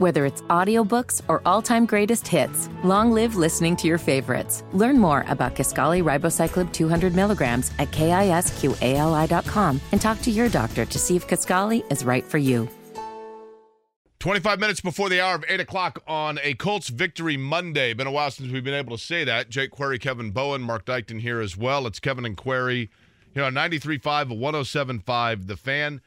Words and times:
Whether 0.00 0.24
it's 0.24 0.40
audiobooks 0.48 1.20
or 1.28 1.42
all-time 1.44 1.84
greatest 1.84 2.26
hits, 2.26 2.70
long 2.82 3.12
live 3.12 3.36
listening 3.36 3.76
to 3.76 3.86
your 3.86 3.98
favorites. 3.98 4.64
Learn 4.72 4.98
more 4.98 5.26
about 5.28 5.54
Kisqali 5.54 6.02
Ribociclib 6.02 6.72
200 6.72 7.14
milligrams 7.14 7.70
at 7.78 7.90
kisqali.com 7.90 9.80
and 9.92 10.00
talk 10.00 10.22
to 10.22 10.30
your 10.30 10.48
doctor 10.48 10.86
to 10.86 10.98
see 10.98 11.16
if 11.16 11.28
Kisqali 11.28 11.84
is 11.92 12.02
right 12.02 12.24
for 12.24 12.38
you. 12.38 12.66
25 14.20 14.58
minutes 14.58 14.80
before 14.80 15.10
the 15.10 15.20
hour 15.20 15.34
of 15.34 15.44
8 15.46 15.60
o'clock 15.60 16.02
on 16.06 16.38
a 16.42 16.54
Colts 16.54 16.88
victory 16.88 17.36
Monday. 17.36 17.92
Been 17.92 18.06
a 18.06 18.10
while 18.10 18.30
since 18.30 18.50
we've 18.50 18.64
been 18.64 18.72
able 18.72 18.96
to 18.96 19.02
say 19.02 19.24
that. 19.24 19.50
Jake 19.50 19.70
Query, 19.70 19.98
Kevin 19.98 20.30
Bowen, 20.30 20.62
Mark 20.62 20.86
Dykton 20.86 21.20
here 21.20 21.42
as 21.42 21.58
well. 21.58 21.86
It's 21.86 22.00
Kevin 22.00 22.24
and 22.24 22.38
Query 22.38 22.90
here 23.34 23.44
on 23.44 23.52
93.5, 23.52 24.00
107.5, 24.40 25.46
The 25.46 25.58
Fan. 25.58 26.00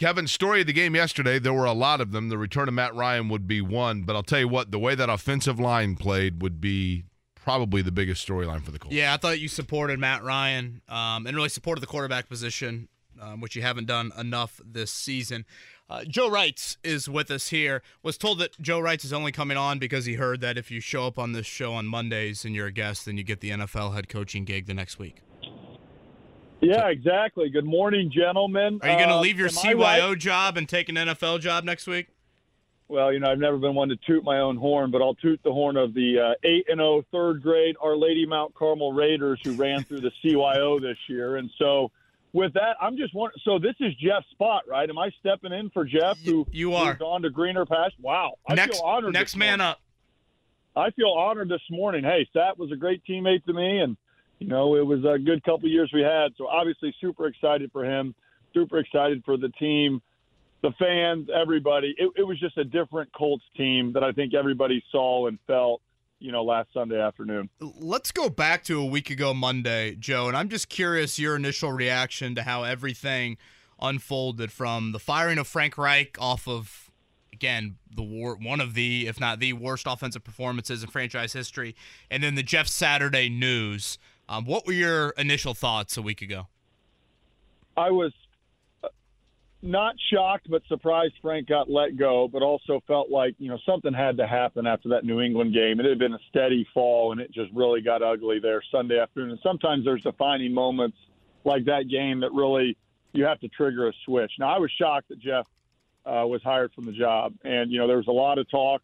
Kevin, 0.00 0.26
story 0.26 0.62
of 0.62 0.66
the 0.66 0.72
game 0.72 0.94
yesterday, 0.94 1.38
there 1.38 1.52
were 1.52 1.66
a 1.66 1.74
lot 1.74 2.00
of 2.00 2.10
them. 2.10 2.30
The 2.30 2.38
return 2.38 2.68
of 2.68 2.72
Matt 2.72 2.94
Ryan 2.94 3.28
would 3.28 3.46
be 3.46 3.60
one, 3.60 4.00
but 4.04 4.16
I'll 4.16 4.22
tell 4.22 4.38
you 4.38 4.48
what, 4.48 4.70
the 4.70 4.78
way 4.78 4.94
that 4.94 5.10
offensive 5.10 5.60
line 5.60 5.94
played 5.94 6.40
would 6.40 6.58
be 6.58 7.04
probably 7.34 7.82
the 7.82 7.92
biggest 7.92 8.26
storyline 8.26 8.62
for 8.62 8.70
the 8.70 8.78
Colts. 8.78 8.96
Yeah, 8.96 9.12
I 9.12 9.18
thought 9.18 9.40
you 9.40 9.48
supported 9.48 9.98
Matt 9.98 10.24
Ryan 10.24 10.80
um, 10.88 11.26
and 11.26 11.36
really 11.36 11.50
supported 11.50 11.82
the 11.82 11.86
quarterback 11.86 12.30
position, 12.30 12.88
um, 13.20 13.42
which 13.42 13.54
you 13.54 13.60
haven't 13.60 13.88
done 13.88 14.10
enough 14.18 14.58
this 14.64 14.90
season. 14.90 15.44
Uh, 15.90 16.04
Joe 16.04 16.30
Reitz 16.30 16.78
is 16.82 17.06
with 17.06 17.30
us 17.30 17.50
here. 17.50 17.82
Was 18.02 18.16
told 18.16 18.38
that 18.38 18.58
Joe 18.58 18.80
Reitz 18.80 19.04
is 19.04 19.12
only 19.12 19.32
coming 19.32 19.58
on 19.58 19.78
because 19.78 20.06
he 20.06 20.14
heard 20.14 20.40
that 20.40 20.56
if 20.56 20.70
you 20.70 20.80
show 20.80 21.06
up 21.06 21.18
on 21.18 21.32
this 21.32 21.44
show 21.44 21.74
on 21.74 21.84
Mondays 21.84 22.46
and 22.46 22.54
you're 22.54 22.68
a 22.68 22.72
guest, 22.72 23.04
then 23.04 23.18
you 23.18 23.22
get 23.22 23.40
the 23.40 23.50
NFL 23.50 23.92
head 23.92 24.08
coaching 24.08 24.46
gig 24.46 24.64
the 24.64 24.72
next 24.72 24.98
week. 24.98 25.20
Yeah, 26.60 26.88
exactly. 26.88 27.48
Good 27.48 27.64
morning, 27.64 28.10
gentlemen. 28.14 28.80
Are 28.82 28.88
you 28.90 28.96
going 28.96 29.08
to 29.08 29.14
Uh, 29.14 29.20
leave 29.20 29.38
your 29.38 29.48
CYO 29.48 30.10
right? 30.10 30.18
job 30.18 30.56
and 30.58 30.68
take 30.68 30.88
an 30.88 30.96
NFL 30.96 31.40
job 31.40 31.64
next 31.64 31.86
week? 31.86 32.08
Well, 32.88 33.12
you 33.12 33.20
know, 33.20 33.30
I've 33.30 33.38
never 33.38 33.56
been 33.56 33.74
one 33.74 33.88
to 33.90 33.96
toot 34.06 34.24
my 34.24 34.40
own 34.40 34.56
horn, 34.56 34.90
but 34.90 35.00
I'll 35.00 35.14
toot 35.14 35.40
the 35.44 35.52
horn 35.52 35.76
of 35.76 35.94
the 35.94 36.18
uh, 36.18 36.34
eight 36.42 36.66
and 36.68 36.80
third 37.12 37.40
grade 37.42 37.76
Our 37.80 37.96
Lady 37.96 38.26
Mount 38.26 38.52
Carmel 38.54 38.92
Raiders 38.92 39.40
who 39.44 39.52
ran 39.52 39.84
through 39.84 40.00
the 40.00 40.10
CYO 40.22 40.80
this 40.80 40.98
year. 41.08 41.36
And 41.36 41.48
so, 41.56 41.90
with 42.32 42.52
that, 42.54 42.76
I'm 42.80 42.96
just 42.96 43.14
wondering. 43.14 43.40
So 43.44 43.58
this 43.58 43.76
is 43.80 43.94
Jeff's 43.94 44.28
spot, 44.32 44.64
right? 44.68 44.88
Am 44.90 44.98
I 44.98 45.10
stepping 45.20 45.52
in 45.52 45.70
for 45.70 45.84
Jeff? 45.84 46.18
Who 46.24 46.46
you 46.50 46.74
are. 46.74 46.98
on 47.00 47.22
to 47.22 47.30
greener 47.30 47.64
past? 47.64 47.94
Wow, 48.00 48.32
I 48.48 48.54
next 48.54 48.78
feel 48.78 48.86
honored. 48.86 49.12
next 49.14 49.36
man 49.36 49.58
morning. 49.60 49.66
up. 49.66 49.80
I 50.76 50.90
feel 50.90 51.10
honored 51.12 51.48
this 51.48 51.62
morning. 51.70 52.02
Hey, 52.04 52.28
Sat 52.32 52.58
was 52.58 52.70
a 52.72 52.76
great 52.76 53.02
teammate 53.08 53.44
to 53.46 53.52
me, 53.52 53.78
and 53.78 53.96
you 54.40 54.48
know 54.48 54.74
it 54.74 54.84
was 54.84 55.04
a 55.04 55.18
good 55.18 55.44
couple 55.44 55.68
years 55.68 55.90
we 55.94 56.00
had. 56.02 56.32
So 56.36 56.48
obviously, 56.48 56.94
super 57.00 57.26
excited 57.26 57.70
for 57.70 57.84
him. 57.84 58.14
Super 58.52 58.78
excited 58.78 59.22
for 59.24 59.36
the 59.36 59.50
team, 59.50 60.02
the 60.62 60.72
fans, 60.78 61.28
everybody. 61.32 61.94
It, 61.96 62.10
it 62.16 62.22
was 62.24 62.40
just 62.40 62.58
a 62.58 62.64
different 62.64 63.12
Colts 63.12 63.44
team 63.56 63.92
that 63.92 64.02
I 64.02 64.10
think 64.10 64.34
everybody 64.34 64.82
saw 64.90 65.28
and 65.28 65.38
felt. 65.46 65.80
You 66.22 66.32
know, 66.32 66.44
last 66.44 66.68
Sunday 66.74 67.00
afternoon. 67.00 67.48
Let's 67.78 68.12
go 68.12 68.28
back 68.28 68.62
to 68.64 68.78
a 68.78 68.84
week 68.84 69.08
ago 69.08 69.32
Monday, 69.32 69.94
Joe, 69.98 70.28
and 70.28 70.36
I'm 70.36 70.50
just 70.50 70.68
curious 70.68 71.18
your 71.18 71.34
initial 71.34 71.72
reaction 71.72 72.34
to 72.34 72.42
how 72.42 72.62
everything 72.62 73.38
unfolded 73.80 74.52
from 74.52 74.92
the 74.92 74.98
firing 74.98 75.38
of 75.38 75.46
Frank 75.46 75.78
Reich 75.78 76.18
off 76.20 76.46
of 76.46 76.90
again 77.32 77.76
the 77.94 78.02
war 78.02 78.36
one 78.36 78.60
of 78.60 78.74
the 78.74 79.06
if 79.06 79.18
not 79.18 79.40
the 79.40 79.54
worst 79.54 79.86
offensive 79.88 80.22
performances 80.22 80.82
in 80.82 80.90
franchise 80.90 81.32
history, 81.32 81.74
and 82.10 82.22
then 82.22 82.34
the 82.34 82.42
Jeff 82.42 82.68
Saturday 82.68 83.28
news. 83.28 83.98
Um, 84.30 84.44
what 84.44 84.64
were 84.64 84.72
your 84.72 85.10
initial 85.18 85.54
thoughts 85.54 85.96
a 85.96 86.02
week 86.02 86.22
ago? 86.22 86.46
I 87.76 87.90
was 87.90 88.12
uh, 88.84 88.88
not 89.60 89.96
shocked, 90.12 90.48
but 90.48 90.62
surprised 90.68 91.14
Frank 91.20 91.48
got 91.48 91.68
let 91.68 91.96
go, 91.96 92.28
but 92.28 92.40
also 92.40 92.80
felt 92.86 93.10
like, 93.10 93.34
you 93.38 93.48
know, 93.48 93.58
something 93.66 93.92
had 93.92 94.18
to 94.18 94.28
happen 94.28 94.68
after 94.68 94.90
that 94.90 95.04
New 95.04 95.20
England 95.20 95.52
game. 95.52 95.80
It 95.80 95.86
had 95.86 95.98
been 95.98 96.14
a 96.14 96.20
steady 96.28 96.64
fall, 96.72 97.10
and 97.10 97.20
it 97.20 97.32
just 97.32 97.52
really 97.52 97.80
got 97.80 98.02
ugly 98.02 98.38
there 98.38 98.62
Sunday 98.70 99.00
afternoon. 99.00 99.30
And 99.30 99.40
sometimes 99.42 99.84
there's 99.84 100.02
defining 100.02 100.54
moments 100.54 100.96
like 101.44 101.64
that 101.64 101.88
game 101.90 102.20
that 102.20 102.32
really 102.32 102.76
you 103.12 103.24
have 103.24 103.40
to 103.40 103.48
trigger 103.48 103.88
a 103.88 103.92
switch. 104.04 104.30
Now, 104.38 104.54
I 104.54 104.58
was 104.58 104.70
shocked 104.78 105.08
that 105.08 105.18
Jeff 105.18 105.46
uh, 106.06 106.24
was 106.24 106.40
hired 106.44 106.72
from 106.72 106.86
the 106.86 106.92
job. 106.92 107.34
And, 107.42 107.72
you 107.72 107.78
know, 107.78 107.88
there 107.88 107.96
was 107.96 108.06
a 108.06 108.12
lot 108.12 108.38
of 108.38 108.48
talk, 108.48 108.82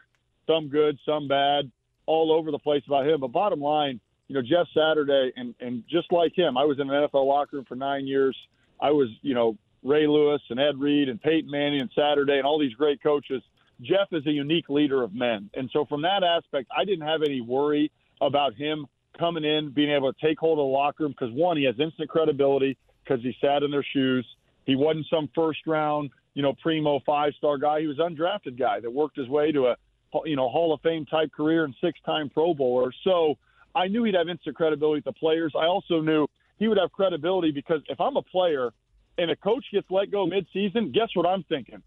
some 0.49 0.67
good, 0.69 0.99
some 1.07 1.29
bad, 1.29 1.71
all 2.07 2.33
over 2.33 2.51
the 2.51 2.59
place 2.59 2.83
about 2.89 3.07
him. 3.07 3.21
But 3.21 3.29
bottom 3.29 3.61
line, 3.61 4.01
you 4.29 4.35
know, 4.35 4.43
Jeff 4.43 4.67
Saturday, 4.75 5.33
and, 5.37 5.55
and 5.61 5.85
just 5.89 6.11
like 6.13 6.37
him, 6.37 6.57
I 6.57 6.65
was 6.65 6.79
in 6.81 6.91
an 6.91 7.09
NFL 7.09 7.27
locker 7.27 7.57
room 7.57 7.65
for 7.67 7.77
nine 7.77 8.07
years. 8.07 8.37
I 8.81 8.91
was, 8.91 9.09
you 9.23 9.35
know, 9.35 9.57
Ray 9.83 10.07
Lewis 10.07 10.41
and 10.51 10.59
Ed 10.59 10.79
Reed 10.79 11.09
and 11.09 11.21
Peyton 11.23 11.51
Manning 11.51 11.81
and 11.81 11.91
Saturday 11.95 12.37
and 12.39 12.45
all 12.45 12.59
these 12.59 12.75
great 12.75 13.03
coaches. 13.03 13.43
Jeff 13.81 14.09
is 14.13 14.27
a 14.27 14.31
unique 14.31 14.69
leader 14.69 15.03
of 15.03 15.15
men. 15.15 15.51
And 15.55 15.71
so 15.73 15.85
from 15.85 16.03
that 16.03 16.25
aspect, 16.25 16.69
I 16.77 16.85
didn't 16.85 17.07
have 17.07 17.23
any 17.23 17.41
worry 17.41 17.93
about 18.21 18.55
him 18.55 18.87
coming 19.19 19.45
in, 19.45 19.71
being 19.71 19.91
able 19.91 20.13
to 20.13 20.27
take 20.27 20.39
hold 20.39 20.59
of 20.59 20.65
the 20.65 20.69
locker 20.69 21.05
room 21.05 21.15
because 21.19 21.35
one, 21.35 21.57
he 21.57 21.65
has 21.65 21.75
instant 21.79 22.09
credibility 22.09 22.77
because 23.05 23.23
he 23.23 23.35
sat 23.41 23.63
in 23.63 23.71
their 23.71 23.85
shoes. 23.93 24.27
He 24.65 24.75
wasn't 24.77 25.07
some 25.09 25.29
first 25.35 25.61
round, 25.67 26.11
you 26.35 26.43
know, 26.43 26.55
primo 26.63 27.01
five 27.07 27.33
star 27.39 27.59
guy. 27.59 27.81
He 27.81 27.87
was 27.87 27.99
undrafted 27.99 28.59
guy 28.59 28.81
that 28.81 28.91
worked 28.91 29.17
his 29.17 29.29
way 29.29 29.53
to 29.53 29.69
a, 29.69 29.77
you 30.25 30.37
know, 30.37 30.49
Hall 30.49 30.73
of 30.73 30.81
Fame 30.81 31.07
type 31.07 31.31
career 31.33 31.65
and 31.65 31.75
six 31.81 31.99
time 32.05 32.29
Pro 32.31 32.55
Bowler. 32.55 32.93
So 33.05 33.37
I 33.77 33.89
knew 33.89 34.05
he'd 34.05 34.15
have 34.15 34.29
instant 34.29 34.57
credibility 34.57 34.99
with 34.99 35.15
the 35.15 35.19
players. 35.19 35.53
I 35.55 35.67
also 35.67 36.01
knew 36.01 36.27
he 36.59 36.67
would 36.67 36.79
have 36.79 36.91
credibility 36.93 37.51
because 37.53 37.83
if 37.89 38.01
I'm 38.01 38.17
a 38.17 38.23
player 38.23 38.73
and 39.19 39.31
a 39.31 39.37
coach 39.37 39.65
gets 39.73 39.87
let 39.91 40.11
go 40.11 40.27
midseason, 40.27 40.93
guess 40.93 41.09
what 41.15 41.27
I'm 41.27 41.45
thinking? 41.45 41.83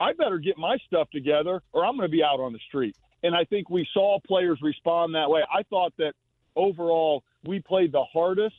I 0.00 0.12
better 0.12 0.38
get 0.38 0.56
my 0.56 0.78
stuff 0.86 1.10
together 1.10 1.60
or 1.72 1.84
I'm 1.84 1.96
going 1.96 2.08
to 2.08 2.12
be 2.12 2.22
out 2.22 2.40
on 2.40 2.52
the 2.52 2.60
street. 2.68 2.96
And 3.24 3.34
I 3.34 3.44
think 3.44 3.70
we 3.70 3.86
saw 3.92 4.18
players 4.26 4.58
respond 4.62 5.14
that 5.14 5.28
way. 5.28 5.42
I 5.52 5.62
thought 5.64 5.92
that 5.98 6.14
overall 6.56 7.24
we 7.44 7.60
played 7.60 7.92
the 7.92 8.04
hardest 8.12 8.56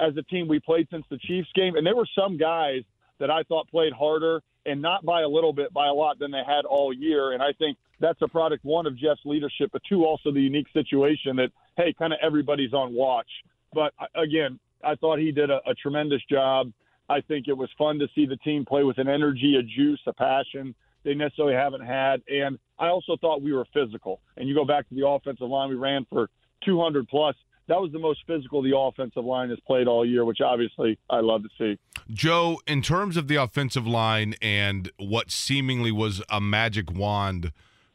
as 0.00 0.16
a 0.16 0.22
team 0.22 0.48
we 0.48 0.58
played 0.58 0.88
since 0.90 1.04
the 1.10 1.18
Chiefs 1.18 1.48
game. 1.54 1.76
And 1.76 1.86
there 1.86 1.96
were 1.96 2.08
some 2.18 2.36
guys 2.36 2.82
that 3.18 3.30
I 3.30 3.42
thought 3.44 3.68
played 3.68 3.92
harder 3.92 4.42
and 4.64 4.80
not 4.80 5.04
by 5.04 5.22
a 5.22 5.28
little 5.28 5.52
bit, 5.52 5.72
by 5.72 5.88
a 5.88 5.92
lot 5.92 6.18
than 6.18 6.30
they 6.30 6.42
had 6.46 6.64
all 6.64 6.92
year. 6.92 7.32
And 7.32 7.42
I 7.42 7.52
think 7.58 7.76
that's 8.00 8.20
a 8.22 8.28
product, 8.28 8.64
one, 8.64 8.86
of 8.86 8.96
Jeff's 8.96 9.20
leadership, 9.24 9.70
but 9.72 9.82
two, 9.88 10.04
also 10.04 10.32
the 10.32 10.40
unique 10.40 10.68
situation 10.72 11.36
that, 11.36 11.50
hey, 11.76 11.94
kind 11.98 12.12
of 12.12 12.18
everybody's 12.22 12.72
on 12.72 12.94
watch. 12.94 13.28
But 13.72 13.92
uh, 14.00 14.20
again, 14.20 14.58
I 14.84 14.94
thought 14.96 15.18
he 15.18 15.32
did 15.32 15.50
a, 15.50 15.60
a 15.66 15.74
tremendous 15.74 16.22
job. 16.30 16.72
I 17.08 17.20
think 17.20 17.48
it 17.48 17.56
was 17.56 17.68
fun 17.76 17.98
to 17.98 18.06
see 18.14 18.26
the 18.26 18.36
team 18.36 18.64
play 18.64 18.84
with 18.84 18.98
an 18.98 19.08
energy, 19.08 19.56
a 19.56 19.62
juice, 19.62 20.00
a 20.06 20.12
passion 20.12 20.74
they 21.04 21.14
necessarily 21.14 21.54
haven't 21.54 21.84
had. 21.84 22.22
And 22.28 22.58
I 22.78 22.88
also 22.88 23.16
thought 23.20 23.42
we 23.42 23.52
were 23.52 23.66
physical. 23.72 24.20
And 24.36 24.48
you 24.48 24.54
go 24.54 24.64
back 24.64 24.88
to 24.88 24.94
the 24.94 25.06
offensive 25.06 25.48
line, 25.48 25.68
we 25.68 25.74
ran 25.74 26.06
for 26.10 26.30
200 26.64 27.08
plus. 27.08 27.34
That 27.68 27.80
was 27.80 27.92
the 27.92 27.98
most 27.98 28.20
physical 28.26 28.62
the 28.62 28.76
offensive 28.76 29.24
line 29.24 29.50
has 29.50 29.58
played 29.66 29.86
all 29.86 30.04
year, 30.04 30.24
which 30.24 30.40
obviously 30.40 30.98
I 31.08 31.20
love 31.20 31.42
to 31.42 31.48
see. 31.58 31.78
Joe, 32.10 32.60
in 32.66 32.82
terms 32.82 33.16
of 33.16 33.28
the 33.28 33.36
offensive 33.36 33.86
line 33.86 34.34
and 34.42 34.90
what 34.98 35.30
seemingly 35.30 35.92
was 35.92 36.22
a 36.28 36.40
magic 36.40 36.92
wand 36.92 37.52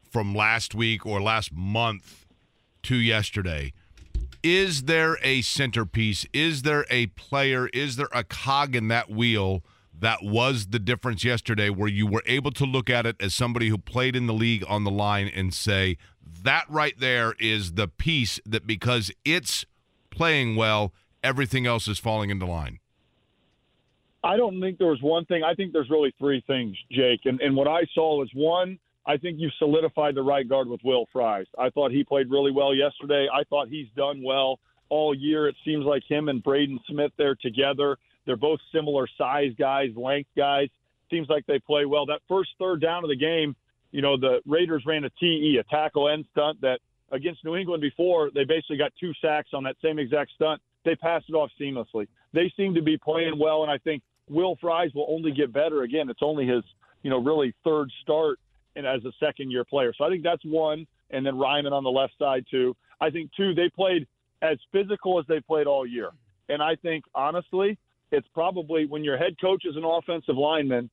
from 0.10 0.34
last 0.34 0.74
week 0.74 1.06
or 1.06 1.22
last 1.22 1.54
month 1.54 2.27
to 2.88 2.96
yesterday, 2.96 3.74
is 4.44 4.84
there 4.84 5.18
a 5.22 5.42
centerpiece? 5.42 6.26
Is 6.32 6.62
there 6.62 6.86
a 6.90 7.08
player? 7.08 7.68
Is 7.74 7.98
there 7.98 8.08
a 8.14 8.24
cog 8.24 8.76
in 8.76 8.88
that 8.88 9.10
wheel 9.10 9.62
that 10.00 10.20
was 10.24 10.68
the 10.68 10.80
difference 10.80 11.26
yesterday 11.26 11.70
where 11.70 11.90
you 11.90 12.08
were 12.08 12.24
able 12.26 12.52
to 12.52 12.64
look 12.64 12.90
at 12.90 13.06
it 13.06 13.18
as 13.20 13.34
somebody 13.34 13.68
who 13.68 13.78
played 13.78 14.16
in 14.16 14.26
the 14.26 14.34
league 14.34 14.64
on 14.70 14.86
the 14.86 14.92
line 14.92 15.30
and 15.36 15.54
say, 15.54 15.98
that 16.44 16.64
right 16.70 16.98
there 16.98 17.34
is 17.40 17.74
the 17.74 17.90
piece 17.90 18.40
that 18.46 18.66
because 18.66 19.12
it's 19.26 19.66
playing 20.10 20.56
well, 20.56 20.94
everything 21.22 21.66
else 21.66 21.90
is 21.90 22.00
falling 22.00 22.30
into 22.30 22.46
line? 22.46 22.80
I 24.24 24.38
don't 24.38 24.62
think 24.62 24.78
there 24.78 24.88
was 24.88 25.02
one 25.02 25.26
thing. 25.26 25.44
I 25.44 25.56
think 25.56 25.74
there's 25.74 25.90
really 25.90 26.14
three 26.20 26.42
things, 26.48 26.78
Jake. 26.92 27.22
And, 27.26 27.42
and 27.42 27.56
what 27.56 27.68
I 27.68 27.82
saw 27.94 28.20
was 28.20 28.30
one, 28.34 28.80
I 29.08 29.16
think 29.16 29.40
you've 29.40 29.54
solidified 29.58 30.16
the 30.16 30.22
right 30.22 30.48
guard 30.48 30.68
with 30.68 30.82
Will 30.84 31.06
Fries. 31.14 31.46
I 31.58 31.70
thought 31.70 31.92
he 31.92 32.04
played 32.04 32.30
really 32.30 32.52
well 32.52 32.76
yesterday. 32.76 33.28
I 33.34 33.44
thought 33.46 33.70
he's 33.70 33.88
done 33.96 34.22
well 34.22 34.60
all 34.90 35.16
year. 35.16 35.48
It 35.48 35.56
seems 35.64 35.86
like 35.86 36.04
him 36.08 36.28
and 36.28 36.44
Braden 36.44 36.80
Smith 36.90 37.14
there 37.18 37.36
together. 37.36 37.98
They're 38.26 38.36
both 38.36 38.60
similar 38.74 39.08
size 39.18 39.54
guys, 39.58 39.92
length 39.96 40.30
guys. 40.36 40.68
Seems 41.10 41.30
like 41.30 41.46
they 41.46 41.58
play 41.60 41.86
well. 41.86 42.06
That 42.06 42.20
first 42.28 42.50
third 42.60 42.82
down 42.82 43.06
of 43.06 43.10
the 43.10 43.16
game, 43.16 43.56
you 43.92 44.02
know, 44.02 44.18
the 44.18 44.42
Raiders 44.46 44.84
ran 44.86 45.06
a 45.06 45.10
TE, 45.10 45.58
a 45.58 45.64
tackle 45.64 46.10
end 46.10 46.26
stunt 46.32 46.60
that 46.60 46.80
against 47.14 47.46
New 47.46 47.56
England 47.56 47.80
before, 47.80 48.30
they 48.36 48.44
basically 48.44 48.76
got 48.76 48.92
two 49.00 49.14
sacks 49.22 49.52
on 49.54 49.64
that 49.64 49.78
same 49.82 50.00
exact 50.00 50.32
stunt. 50.36 50.62
They 50.84 50.96
passed 50.96 51.30
it 51.30 51.34
off 51.34 51.50
seamlessly. 51.60 52.10
They 52.34 52.52
seem 52.58 52.76
to 52.76 52.82
be 52.82 52.98
playing 52.98 53.40
well, 53.40 53.64
and 53.64 53.72
I 53.72 53.78
think 53.78 54.04
Will 54.30 54.58
Fries 54.60 54.92
will 54.94 55.08
only 55.08 55.32
get 55.32 55.54
better. 55.54 55.84
Again, 55.84 56.10
it's 56.10 56.20
only 56.22 56.46
his, 56.46 56.64
you 57.04 57.10
know, 57.10 57.24
really 57.24 57.54
third 57.64 57.90
start 58.02 58.40
and 58.78 58.88
as 58.88 59.04
a 59.04 59.12
second 59.20 59.52
year 59.52 59.66
player. 59.66 59.94
So 59.98 60.06
I 60.06 60.10
think 60.10 60.24
that's 60.24 60.44
one. 60.46 60.88
And 61.10 61.26
then 61.26 61.36
Raimann 61.36 61.72
on 61.72 61.84
the 61.84 61.90
left 61.90 62.14
side 62.20 62.46
too. 62.50 62.76
I 63.02 63.10
think 63.10 63.32
two, 63.36 63.54
they 63.54 63.70
played 63.70 64.08
as 64.42 64.58
physical 64.72 65.20
as 65.20 65.26
they 65.28 65.40
played 65.40 65.68
all 65.68 65.86
year. 65.86 66.12
And 66.50 66.62
I 66.62 66.76
think 66.76 67.04
honestly, 67.16 67.78
it's 68.12 68.28
probably 68.34 68.86
when 68.86 69.04
your 69.04 69.18
head 69.18 69.36
coach 69.42 69.64
is 69.66 69.76
an 69.76 69.84
offensive 69.84 70.38
lineman, 70.38 70.90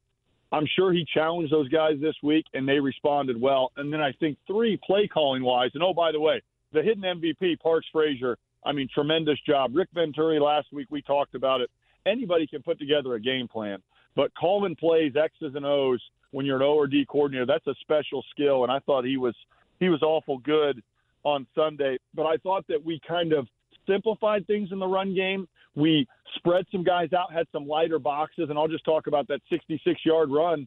I'm 0.52 0.66
sure 0.76 0.92
he 0.92 1.04
challenged 1.12 1.52
those 1.52 1.68
guys 1.68 1.94
this 2.00 2.14
week, 2.22 2.44
and 2.54 2.68
they 2.68 2.78
responded 2.78 3.40
well. 3.40 3.72
And 3.76 3.92
then 3.92 4.00
I 4.00 4.12
think 4.12 4.38
three, 4.46 4.78
play 4.84 5.08
calling 5.08 5.42
wise. 5.42 5.70
And 5.74 5.82
oh, 5.82 5.92
by 5.92 6.12
the 6.12 6.20
way, 6.20 6.42
the 6.72 6.82
hidden 6.82 7.02
MVP, 7.02 7.60
Parks 7.60 7.86
Frazier. 7.92 8.36
I 8.64 8.72
mean, 8.72 8.88
tremendous 8.92 9.38
job. 9.46 9.72
Rick 9.74 9.88
Venturi 9.94 10.40
last 10.40 10.68
week 10.72 10.86
we 10.90 11.02
talked 11.02 11.34
about 11.34 11.60
it. 11.60 11.70
Anybody 12.06 12.46
can 12.46 12.62
put 12.62 12.78
together 12.78 13.14
a 13.14 13.20
game 13.20 13.48
plan, 13.48 13.82
but 14.16 14.30
Coleman 14.38 14.76
plays 14.76 15.14
X's 15.16 15.54
and 15.54 15.66
O's 15.66 16.00
when 16.30 16.44
you're 16.44 16.56
an 16.56 16.62
O 16.62 16.74
or 16.74 16.86
D 16.86 17.06
coordinator, 17.08 17.46
that's 17.46 17.66
a 17.66 17.74
special 17.80 18.24
skill. 18.30 18.64
And 18.64 18.72
I 18.72 18.80
thought 18.80 19.04
he 19.04 19.16
was 19.16 19.34
he 19.78 19.88
was 19.88 20.02
awful 20.02 20.38
good 20.38 20.82
on 21.22 21.46
Sunday. 21.54 21.98
But 22.14 22.26
I 22.26 22.36
thought 22.38 22.66
that 22.68 22.84
we 22.84 23.00
kind 23.06 23.32
of 23.32 23.46
simplified 23.86 24.46
things 24.46 24.70
in 24.72 24.78
the 24.78 24.86
run 24.86 25.14
game. 25.14 25.48
We 25.76 26.06
spread 26.36 26.66
some 26.70 26.84
guys 26.84 27.12
out, 27.12 27.32
had 27.32 27.46
some 27.52 27.66
lighter 27.66 27.98
boxes, 27.98 28.50
and 28.50 28.58
I'll 28.58 28.68
just 28.68 28.84
talk 28.84 29.06
about 29.06 29.28
that 29.28 29.40
66 29.50 30.00
yard 30.04 30.30
run. 30.30 30.66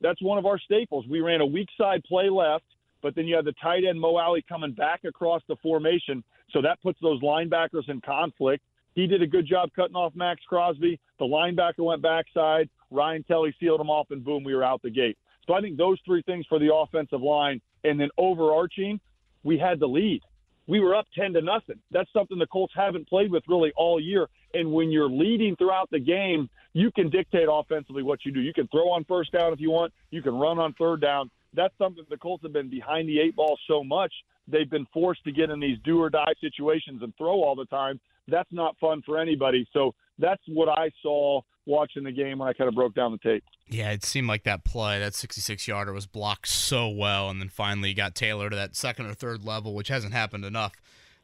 That's 0.00 0.20
one 0.22 0.38
of 0.38 0.46
our 0.46 0.58
staples. 0.58 1.06
We 1.08 1.20
ran 1.20 1.40
a 1.40 1.46
weak 1.46 1.68
side 1.78 2.02
play 2.04 2.28
left, 2.28 2.64
but 3.02 3.14
then 3.14 3.26
you 3.26 3.36
have 3.36 3.44
the 3.44 3.54
tight 3.62 3.84
end 3.88 4.00
Mo 4.00 4.18
Alley 4.18 4.44
coming 4.48 4.72
back 4.72 5.04
across 5.04 5.42
the 5.48 5.56
formation. 5.62 6.22
So 6.50 6.60
that 6.62 6.80
puts 6.82 6.98
those 7.00 7.20
linebackers 7.22 7.88
in 7.88 8.00
conflict. 8.00 8.62
He 8.94 9.06
did 9.06 9.22
a 9.22 9.26
good 9.26 9.46
job 9.46 9.70
cutting 9.74 9.96
off 9.96 10.14
Maxx 10.14 10.40
Crosby. 10.48 11.00
The 11.18 11.24
linebacker 11.24 11.84
went 11.84 12.02
backside. 12.02 12.68
Ryan 12.90 13.24
Kelly 13.24 13.54
sealed 13.58 13.80
him 13.80 13.90
off, 13.90 14.10
and 14.10 14.24
boom, 14.24 14.44
we 14.44 14.54
were 14.54 14.64
out 14.64 14.82
the 14.82 14.90
gate. 14.90 15.18
So 15.46 15.54
I 15.54 15.60
think 15.60 15.76
those 15.76 15.98
three 16.04 16.22
things 16.22 16.46
for 16.48 16.58
the 16.58 16.74
offensive 16.74 17.20
line, 17.20 17.60
and 17.82 18.00
then 18.00 18.08
overarching, 18.16 19.00
we 19.42 19.58
had 19.58 19.80
the 19.80 19.86
lead 19.86 20.22
we 20.66 20.80
were 20.80 20.94
up 20.94 21.06
10 21.14 21.34
to 21.34 21.42
nothing. 21.42 21.78
That's 21.90 22.10
something 22.12 22.38
the 22.38 22.46
Colts 22.46 22.72
haven't 22.74 23.08
played 23.08 23.30
with 23.30 23.44
really 23.48 23.72
all 23.76 24.00
year. 24.00 24.28
And 24.54 24.72
when 24.72 24.90
you're 24.90 25.10
leading 25.10 25.56
throughout 25.56 25.90
the 25.90 25.98
game, 25.98 26.48
you 26.72 26.90
can 26.92 27.10
dictate 27.10 27.48
offensively 27.50 28.02
what 28.02 28.24
you 28.24 28.32
do. 28.32 28.40
You 28.40 28.52
can 28.52 28.68
throw 28.68 28.90
on 28.90 29.04
first 29.04 29.32
down 29.32 29.52
if 29.52 29.60
you 29.60 29.70
want, 29.70 29.92
you 30.10 30.22
can 30.22 30.34
run 30.34 30.58
on 30.58 30.72
third 30.74 31.00
down. 31.00 31.30
That's 31.52 31.74
something 31.78 32.04
the 32.08 32.16
Colts 32.16 32.42
have 32.42 32.52
been 32.52 32.70
behind 32.70 33.08
the 33.08 33.20
eight 33.20 33.36
ball 33.36 33.58
so 33.68 33.84
much. 33.84 34.12
They've 34.48 34.68
been 34.68 34.86
forced 34.92 35.24
to 35.24 35.32
get 35.32 35.50
in 35.50 35.60
these 35.60 35.78
do 35.84 36.00
or 36.00 36.10
die 36.10 36.34
situations 36.40 37.02
and 37.02 37.14
throw 37.16 37.42
all 37.42 37.54
the 37.54 37.66
time. 37.66 38.00
That's 38.28 38.50
not 38.52 38.76
fun 38.78 39.02
for 39.04 39.18
anybody. 39.18 39.66
So 39.72 39.94
that's 40.18 40.42
what 40.48 40.68
I 40.68 40.90
saw 41.02 41.40
watching 41.66 42.04
the 42.04 42.12
game 42.12 42.38
when 42.38 42.48
I 42.48 42.52
kind 42.52 42.68
of 42.68 42.74
broke 42.74 42.94
down 42.94 43.12
the 43.12 43.18
tape. 43.18 43.44
Yeah, 43.68 43.90
it 43.90 44.04
seemed 44.04 44.28
like 44.28 44.44
that 44.44 44.64
play, 44.64 44.98
that 44.98 45.14
66 45.14 45.66
yarder, 45.66 45.92
was 45.92 46.06
blocked 46.06 46.48
so 46.48 46.88
well, 46.88 47.30
and 47.30 47.40
then 47.40 47.48
finally 47.48 47.94
got 47.94 48.14
Taylor 48.14 48.50
to 48.50 48.56
that 48.56 48.76
second 48.76 49.06
or 49.06 49.14
third 49.14 49.44
level, 49.44 49.74
which 49.74 49.88
hasn't 49.88 50.12
happened 50.12 50.44
enough 50.44 50.72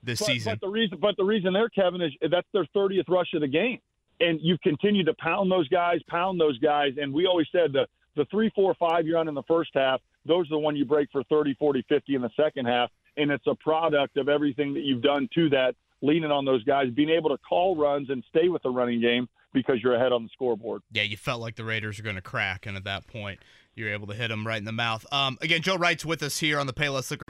this 0.03 0.21
but, 0.21 0.27
season. 0.27 0.53
But 0.53 0.67
the 0.67 0.73
reason, 0.73 0.99
but 1.01 1.17
the 1.17 1.25
reason 1.25 1.53
there, 1.53 1.69
Kevin, 1.69 2.01
is 2.01 2.13
that's 2.31 2.49
their 2.53 2.67
30th 2.75 3.09
rush 3.09 3.35
of 3.35 3.43
the 3.43 3.49
game, 3.49 3.79
and 4.21 4.39
you've 4.43 4.61
continued 4.63 5.07
to 5.07 5.15
pound 5.15 5.51
those 5.51 5.69
guys, 5.69 6.01
pound 6.09 6.41
those 6.41 6.59
guys, 6.59 6.93
and 7.01 7.13
we 7.13 7.27
always 7.27 7.47
said 7.53 7.73
the 7.73 7.87
the 8.17 8.25
three, 8.31 8.51
four, 8.55 8.75
five 8.75 9.07
you 9.07 9.15
run 9.15 9.29
in 9.29 9.35
the 9.35 9.43
first 9.45 9.71
half, 9.75 10.01
those 10.27 10.47
are 10.47 10.57
the 10.57 10.59
one 10.59 10.77
you 10.77 10.85
break 10.85 11.09
for 11.13 11.23
30, 11.25 11.55
40, 11.55 11.85
50 11.89 12.15
in 12.17 12.23
the 12.23 12.31
second 12.37 12.67
half, 12.67 12.91
and 13.17 13.31
it's 13.31 13.47
a 13.47 13.55
product 13.55 14.17
of 14.17 14.29
everything 14.29 14.75
that 14.75 14.81
you've 14.81 15.03
done 15.03 15.29
to 15.35 15.49
that, 15.51 15.75
leaning 16.03 16.31
on 16.31 16.45
those 16.45 16.65
guys, 16.65 16.89
being 16.91 17.11
able 17.11 17.31
to 17.31 17.39
call 17.39 17.77
runs 17.77 18.11
and 18.11 18.25
stay 18.29 18.49
with 18.49 18.63
the 18.63 18.71
running 18.71 19.01
game 19.01 19.29
because 19.53 19.83
you're 19.83 19.95
ahead 19.95 20.13
on 20.13 20.23
the 20.23 20.29
scoreboard. 20.33 20.83
Yeah, 20.93 21.03
you 21.03 21.17
felt 21.17 21.41
like 21.41 21.57
the 21.57 21.65
Raiders 21.65 21.99
were 21.99 22.05
going 22.05 22.17
to 22.17 22.23
crack, 22.23 22.67
and 22.67 22.77
at 22.77 22.85
that 22.85 23.07
point, 23.07 23.41
you're 23.75 23.93
able 23.93 24.07
to 24.09 24.15
hit 24.15 24.29
them 24.29 24.47
right 24.47 24.59
in 24.59 24.65
the 24.65 24.73
mouth. 24.73 25.05
Um, 25.13 25.39
again, 25.41 25.63
Joe 25.63 25.77
Reitz 25.77 26.05
with 26.05 26.23
us 26.23 26.39
here 26.39 26.59
on 26.59 26.67
the 26.67 26.73
Payless 26.73 27.11
Liquor. 27.11 27.25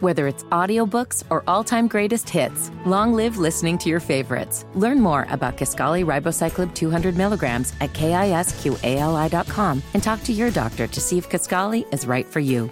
Whether 0.00 0.28
it's 0.28 0.44
audiobooks 0.44 1.24
or 1.28 1.44
all-time 1.46 1.86
greatest 1.86 2.30
hits, 2.30 2.70
long 2.86 3.12
live 3.12 3.36
listening 3.36 3.76
to 3.78 3.90
your 3.90 4.00
favorites. 4.00 4.64
Learn 4.74 4.98
more 4.98 5.26
about 5.28 5.58
Kisqali 5.58 6.06
Ribociclib 6.06 6.74
200 6.74 7.18
milligrams 7.18 7.74
at 7.82 7.92
kisqali.com 7.92 9.82
and 9.92 10.02
talk 10.02 10.22
to 10.22 10.32
your 10.32 10.50
doctor 10.50 10.86
to 10.86 11.00
see 11.00 11.18
if 11.18 11.28
Kisqali 11.28 11.92
is 11.92 12.06
right 12.06 12.26
for 12.26 12.40
you. 12.40 12.70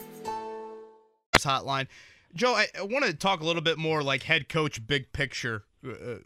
Hotline. 1.36 1.86
Joe, 2.34 2.54
I, 2.54 2.66
I 2.78 2.82
want 2.82 3.04
to 3.04 3.14
talk 3.14 3.40
a 3.40 3.44
little 3.44 3.62
bit 3.62 3.78
more 3.78 4.02
like 4.02 4.24
head 4.24 4.48
coach, 4.48 4.86
big 4.86 5.12
picture 5.12 5.64
uh, 5.86 6.16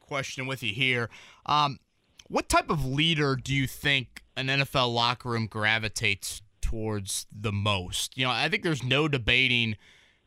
question 0.00 0.46
with 0.46 0.62
you 0.62 0.72
here. 0.72 1.10
Um, 1.46 1.78
what 2.28 2.48
type 2.48 2.70
of 2.70 2.84
leader 2.84 3.36
do 3.36 3.54
you 3.54 3.66
think 3.66 4.22
an 4.36 4.46
NFL 4.46 4.92
locker 4.94 5.30
room 5.30 5.46
gravitates 5.46 6.42
towards 6.60 7.26
the 7.30 7.52
most? 7.52 8.16
You 8.16 8.24
know, 8.24 8.30
I 8.30 8.48
think 8.48 8.62
there's 8.62 8.82
no 8.82 9.08
debating 9.08 9.76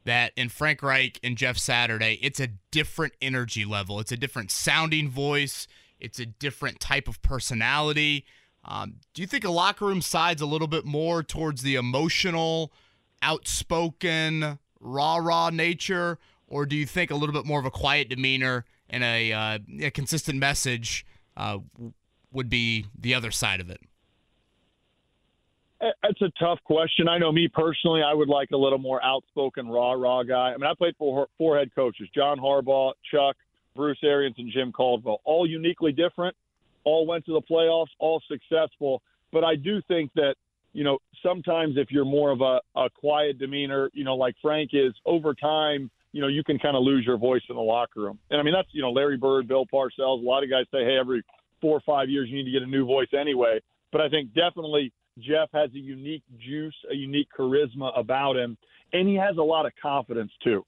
that 0.05 0.31
in 0.35 0.49
Frank 0.49 0.81
Reich 0.83 1.19
and 1.23 1.35
Jeff 1.35 1.57
Saturday, 1.57 2.19
it's 2.21 2.39
a 2.39 2.49
different 2.71 3.13
energy 3.21 3.65
level. 3.65 3.99
It's 3.99 4.11
a 4.11 4.17
different 4.17 4.51
sounding 4.51 5.09
voice. 5.09 5.67
It's 5.99 6.19
a 6.19 6.25
different 6.25 6.79
type 6.79 7.07
of 7.07 7.21
personality. 7.21 8.25
Um, 8.63 8.97
do 9.13 9.21
you 9.21 9.27
think 9.27 9.43
a 9.43 9.51
locker 9.51 9.85
room 9.85 10.01
sides 10.01 10.41
a 10.41 10.45
little 10.45 10.67
bit 10.67 10.85
more 10.85 11.23
towards 11.23 11.61
the 11.61 11.75
emotional, 11.75 12.71
outspoken, 13.21 14.59
rah 14.85 15.17
rah 15.17 15.49
nature, 15.49 16.19
or 16.47 16.65
do 16.65 16.75
you 16.75 16.85
think 16.85 17.11
a 17.11 17.15
little 17.15 17.33
bit 17.33 17.45
more 17.45 17.59
of 17.59 17.65
a 17.65 17.71
quiet 17.71 18.09
demeanor 18.09 18.65
and 18.89 19.03
a, 19.03 19.33
uh, 19.33 19.59
a 19.81 19.91
consistent 19.91 20.37
message 20.37 21.05
uh, 21.35 21.57
would 22.31 22.49
be 22.49 22.85
the 22.97 23.13
other 23.13 23.31
side 23.31 23.59
of 23.59 23.69
it? 23.69 23.81
It's 26.03 26.21
a 26.21 26.31
tough 26.39 26.59
question. 26.63 27.07
I 27.07 27.17
know 27.17 27.31
me 27.31 27.47
personally, 27.47 28.01
I 28.01 28.13
would 28.13 28.29
like 28.29 28.49
a 28.51 28.57
little 28.57 28.79
more 28.79 29.03
outspoken, 29.03 29.67
rah 29.67 29.91
rah 29.91 30.23
guy. 30.23 30.53
I 30.53 30.57
mean, 30.57 30.63
I 30.63 30.73
played 30.73 30.95
for 30.97 31.27
four 31.37 31.57
head 31.57 31.69
coaches: 31.75 32.07
John 32.15 32.39
Harbaugh, 32.39 32.93
Chuck, 33.11 33.35
Bruce 33.75 33.99
Arians, 34.03 34.35
and 34.37 34.51
Jim 34.51 34.71
Caldwell. 34.71 35.21
All 35.25 35.47
uniquely 35.47 35.91
different. 35.91 36.35
All 36.85 37.05
went 37.05 37.25
to 37.25 37.33
the 37.33 37.41
playoffs. 37.41 37.89
All 37.99 38.21
successful. 38.27 39.01
But 39.31 39.43
I 39.43 39.55
do 39.55 39.81
think 39.87 40.11
that 40.15 40.35
you 40.75 40.83
know 40.83 40.99
sometimes 41.23 41.75
if 41.77 41.89
you're 41.89 42.05
more 42.05 42.29
of 42.29 42.41
a, 42.41 42.59
a 42.75 42.89
quiet 42.89 43.39
demeanor, 43.39 43.89
you 43.93 44.03
know, 44.03 44.15
like 44.15 44.35
Frank 44.41 44.71
is, 44.73 44.93
over 45.05 45.33
time 45.33 45.89
you 46.15 46.21
know, 46.21 46.27
you 46.29 46.45
can 46.45 46.57
kind 46.57 46.77
of 46.77 46.83
lose 46.83 47.05
your 47.05 47.17
voice 47.17 47.41
in 47.49 47.57
the 47.57 47.61
locker 47.61 47.99
room. 47.99 48.17
And 48.31 48.39
I 48.39 48.43
mean, 48.43 48.53
that's, 48.53 48.69
you 48.71 48.81
know, 48.81 48.89
Larry 48.89 49.17
Bird, 49.17 49.49
Bill 49.49 49.65
Parcells. 49.65 50.21
A 50.21 50.25
lot 50.25 50.45
of 50.45 50.49
guys 50.49 50.63
say, 50.71 50.85
hey, 50.85 50.97
every 50.97 51.21
four 51.59 51.75
or 51.75 51.81
five 51.85 52.09
years, 52.09 52.29
you 52.29 52.37
need 52.37 52.45
to 52.45 52.57
get 52.57 52.61
a 52.61 52.71
new 52.71 52.85
voice 52.85 53.09
anyway. 53.11 53.59
But 53.91 53.99
I 53.99 54.07
think 54.07 54.33
definitely 54.33 54.93
Jeff 55.19 55.49
has 55.53 55.71
a 55.71 55.77
unique 55.77 56.23
juice, 56.39 56.73
a 56.89 56.95
unique 56.95 57.27
charisma 57.37 57.91
about 57.99 58.37
him. 58.37 58.57
And 58.93 59.09
he 59.09 59.15
has 59.15 59.35
a 59.35 59.41
lot 59.41 59.65
of 59.65 59.73
confidence, 59.81 60.31
too. 60.41 60.65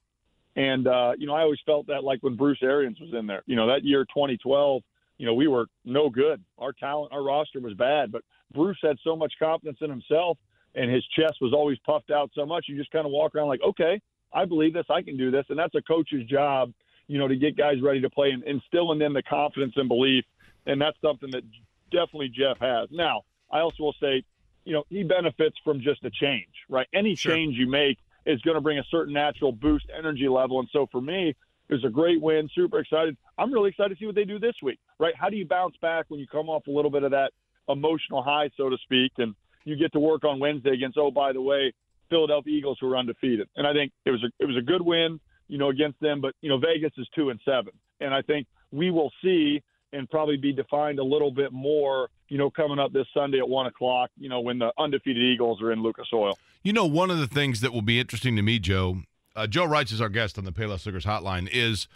And, 0.57 0.85
uh, 0.85 1.13
you 1.17 1.27
know, 1.27 1.33
I 1.33 1.43
always 1.43 1.59
felt 1.65 1.87
that 1.87 2.03
like 2.03 2.21
when 2.23 2.35
Bruce 2.35 2.59
Arians 2.61 2.99
was 2.99 3.13
in 3.17 3.25
there, 3.25 3.43
you 3.45 3.55
know, 3.55 3.67
that 3.67 3.85
year 3.85 4.03
2012, 4.03 4.81
you 5.17 5.25
know, 5.25 5.33
we 5.33 5.47
were 5.47 5.67
no 5.85 6.09
good. 6.09 6.43
Our 6.57 6.73
talent, 6.73 7.13
our 7.13 7.23
roster 7.23 7.61
was 7.61 7.73
bad, 7.75 8.11
but 8.11 8.21
Bruce 8.53 8.77
had 8.81 8.97
so 9.03 9.15
much 9.15 9.33
confidence 9.39 9.79
in 9.81 9.89
himself 9.89 10.37
and 10.75 10.91
his 10.91 11.03
chest 11.07 11.35
was 11.41 11.53
always 11.53 11.77
puffed 11.79 12.11
out 12.11 12.31
so 12.35 12.45
much. 12.45 12.65
You 12.67 12.77
just 12.77 12.91
kind 12.91 13.05
of 13.05 13.11
walk 13.11 13.35
around 13.35 13.47
like, 13.47 13.61
okay, 13.61 13.99
I 14.31 14.45
believe 14.45 14.73
this, 14.73 14.85
I 14.89 15.01
can 15.01 15.17
do 15.17 15.31
this, 15.31 15.45
and 15.49 15.57
that's 15.57 15.73
a 15.75 15.81
coach's 15.81 16.25
job, 16.25 16.71
you 17.07 17.17
know, 17.17 17.27
to 17.27 17.35
get 17.35 17.57
guys 17.57 17.81
ready 17.81 18.01
to 18.01 18.09
play 18.09 18.31
and 18.31 18.43
instill 18.43 18.91
in 18.91 18.99
them 18.99 19.13
the 19.13 19.23
confidence 19.23 19.73
and 19.75 19.87
belief, 19.87 20.25
and 20.65 20.79
that's 20.79 20.97
something 21.01 21.31
that 21.31 21.43
definitely 21.91 22.29
Jeff 22.29 22.57
has. 22.59 22.89
Now, 22.91 23.23
I 23.51 23.59
also 23.59 23.83
will 23.83 23.95
say, 23.99 24.23
you 24.65 24.73
know, 24.73 24.83
he 24.89 25.03
benefits 25.03 25.55
from 25.63 25.81
just 25.81 26.03
a 26.03 26.11
change, 26.11 26.53
right? 26.69 26.87
Any 26.93 27.15
sure. 27.15 27.33
change 27.33 27.55
you 27.55 27.67
make 27.67 27.97
is 28.25 28.41
going 28.41 28.55
to 28.55 28.61
bring 28.61 28.77
a 28.77 28.83
certain 28.91 29.13
natural 29.13 29.51
boost 29.51 29.85
energy 29.97 30.27
level, 30.27 30.59
and 30.59 30.69
so 30.71 30.87
for 30.91 31.01
me, 31.01 31.33
it 31.69 31.73
was 31.73 31.83
a 31.85 31.89
great 31.89 32.21
win. 32.21 32.49
Super 32.53 32.79
excited. 32.79 33.17
I'm 33.37 33.51
really 33.51 33.69
excited 33.69 33.95
to 33.95 33.99
see 33.99 34.05
what 34.05 34.15
they 34.15 34.25
do 34.25 34.39
this 34.39 34.55
week, 34.61 34.79
right? 34.99 35.13
How 35.17 35.29
do 35.29 35.37
you 35.37 35.45
bounce 35.45 35.75
back 35.81 36.05
when 36.09 36.19
you 36.19 36.27
come 36.27 36.49
off 36.49 36.67
a 36.67 36.71
little 36.71 36.91
bit 36.91 37.03
of 37.03 37.11
that 37.11 37.31
emotional 37.67 38.21
high, 38.23 38.49
so 38.57 38.69
to 38.69 38.77
speak, 38.83 39.13
and 39.17 39.35
you 39.63 39.75
get 39.75 39.91
to 39.93 39.99
work 39.99 40.23
on 40.23 40.39
Wednesday 40.39 40.71
against, 40.71 40.97
oh, 40.97 41.11
by 41.11 41.33
the 41.33 41.41
way, 41.41 41.73
Philadelphia 42.09 42.57
Eagles 42.57 42.77
who 42.79 42.91
are 42.91 42.97
undefeated. 42.97 43.49
And 43.55 43.67
I 43.67 43.73
think 43.73 43.91
it 44.05 44.11
was 44.11 44.23
a 44.23 44.27
it 44.39 44.45
was 44.45 44.57
a 44.57 44.61
good 44.61 44.81
win, 44.81 45.19
you 45.47 45.57
know, 45.57 45.69
against 45.69 45.99
them. 45.99 46.21
But 46.21 46.35
you 46.41 46.49
know, 46.49 46.57
Vegas 46.57 46.93
is 46.97 47.07
two 47.15 47.29
and 47.29 47.39
seven, 47.45 47.73
and 47.99 48.13
I 48.13 48.21
think 48.21 48.47
we 48.71 48.91
will 48.91 49.11
see 49.21 49.61
and 49.93 50.09
probably 50.09 50.37
be 50.37 50.51
defined 50.51 50.99
a 50.99 51.03
little 51.03 51.31
bit 51.31 51.53
more, 51.53 52.09
you 52.27 52.37
know, 52.37 52.49
coming 52.49 52.77
up 52.77 52.91
this 52.91 53.07
Sunday 53.13 53.39
at 53.39 53.47
one 53.47 53.67
o'clock. 53.67 54.09
You 54.17 54.29
know, 54.29 54.39
when 54.39 54.59
the 54.59 54.71
undefeated 54.77 55.23
Eagles 55.23 55.61
are 55.61 55.71
in 55.71 55.81
Lucas 55.81 56.07
Oil. 56.13 56.37
You 56.63 56.73
know, 56.73 56.85
one 56.85 57.09
of 57.09 57.19
the 57.19 57.27
things 57.27 57.61
that 57.61 57.73
will 57.73 57.81
be 57.81 57.99
interesting 57.99 58.35
to 58.35 58.41
me, 58.41 58.59
Joe. 58.59 59.01
Uh, 59.35 59.45
Joe 59.45 59.67
Reitz 59.67 59.91
is 59.91 60.01
our 60.01 60.09
guest 60.09 60.39
on 60.39 60.45
the 60.45 60.51
Payless 60.51 60.85
Liquors 60.85 61.05
Hotline. 61.05 61.47
Is 61.51 61.87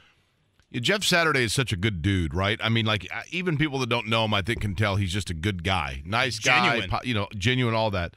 Jeff 0.73 1.03
Saturday 1.03 1.43
is 1.43 1.53
such 1.53 1.73
a 1.73 1.75
good 1.75 2.01
dude, 2.01 2.33
right? 2.33 2.59
I 2.63 2.69
mean, 2.69 2.85
like 2.85 3.07
even 3.31 3.57
people 3.57 3.79
that 3.79 3.89
don't 3.89 4.07
know 4.07 4.25
him, 4.25 4.33
I 4.33 4.41
think 4.41 4.61
can 4.61 4.75
tell 4.75 4.95
he's 4.95 5.11
just 5.11 5.29
a 5.29 5.33
good 5.33 5.63
guy, 5.63 6.01
nice 6.05 6.37
genuine. 6.37 6.89
guy, 6.89 7.01
you 7.03 7.13
know, 7.13 7.27
genuine, 7.37 7.75
all 7.75 7.91
that 7.91 8.15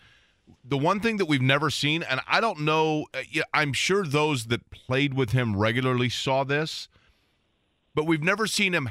the 0.65 0.79
one 0.79 1.01
thing 1.01 1.19
that 1.19 1.27
we've 1.27 1.43
never 1.43 1.71
seen, 1.71 2.03
and 2.03 2.21
I 2.27 2.41
don't 2.41 2.61
know, 2.61 3.07
uh, 3.15 3.43
I'm 3.53 3.73
sure 3.73 4.05
those 4.05 4.47
that 4.47 4.71
played 4.71 5.15
with 5.15 5.31
him 5.31 5.57
regularly 5.57 6.09
saw 6.09 6.45
this, 6.45 6.89
but 7.95 8.07
we've 8.07 8.23
never 8.23 8.47
seen 8.47 8.75
him 8.75 8.91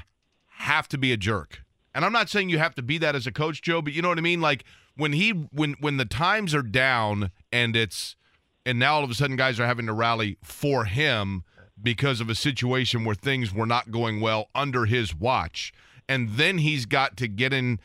have 0.58 0.88
to 0.90 0.98
be 0.98 1.12
a 1.12 1.18
jerk. 1.18 1.64
And 1.96 2.06
I'm 2.06 2.14
not 2.14 2.30
saying 2.30 2.50
you 2.50 2.60
have 2.60 2.76
to 2.76 2.82
be 2.82 2.98
that 3.00 3.16
as 3.16 3.28
a 3.28 3.32
coach, 3.32 3.62
Joe, 3.62 3.82
but 3.82 3.94
you 3.94 4.02
know 4.02 4.10
what 4.10 4.18
I 4.18 4.22
mean? 4.22 4.42
Like 4.42 4.64
when 4.96 5.14
he 5.14 5.32
when 5.32 5.74
when 5.80 5.98
the 5.98 6.06
times 6.06 6.56
are 6.56 6.64
down 6.64 7.32
and 7.52 7.76
it's 7.76 8.16
and 8.66 8.80
now 8.80 8.96
all 8.96 9.04
of 9.04 9.12
a 9.12 9.16
sudden 9.16 9.36
guys 9.36 9.60
are 9.60 9.68
having 9.68 9.86
to 9.88 9.94
rally 9.94 10.38
for 10.44 10.86
him 10.86 11.44
because 11.84 12.22
of 12.22 12.30
a 12.30 12.36
situation 12.36 13.04
where 13.04 13.16
things 13.16 13.54
were 13.54 13.66
not 13.66 13.92
going 13.92 14.22
well 14.22 14.50
under 14.56 14.86
his 14.86 15.14
watch. 15.14 15.74
And 16.08 16.32
then 16.32 16.60
he's 16.60 16.86
got 16.86 17.18
to 17.18 17.28
get 17.28 17.54
in 17.54 17.80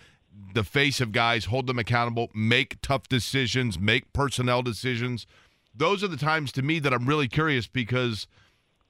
the 0.54 0.64
face 0.64 1.00
of 1.00 1.12
guys, 1.12 1.46
hold 1.46 1.66
them 1.66 1.78
accountable, 1.78 2.30
make 2.34 2.80
tough 2.80 3.08
decisions, 3.08 3.78
make 3.78 4.12
personnel 4.12 4.62
decisions. 4.62 5.26
Those 5.74 6.02
are 6.02 6.08
the 6.08 6.16
times 6.16 6.52
to 6.52 6.62
me 6.62 6.78
that 6.78 6.94
I'm 6.94 7.06
really 7.06 7.28
curious 7.28 7.66
because 7.66 8.26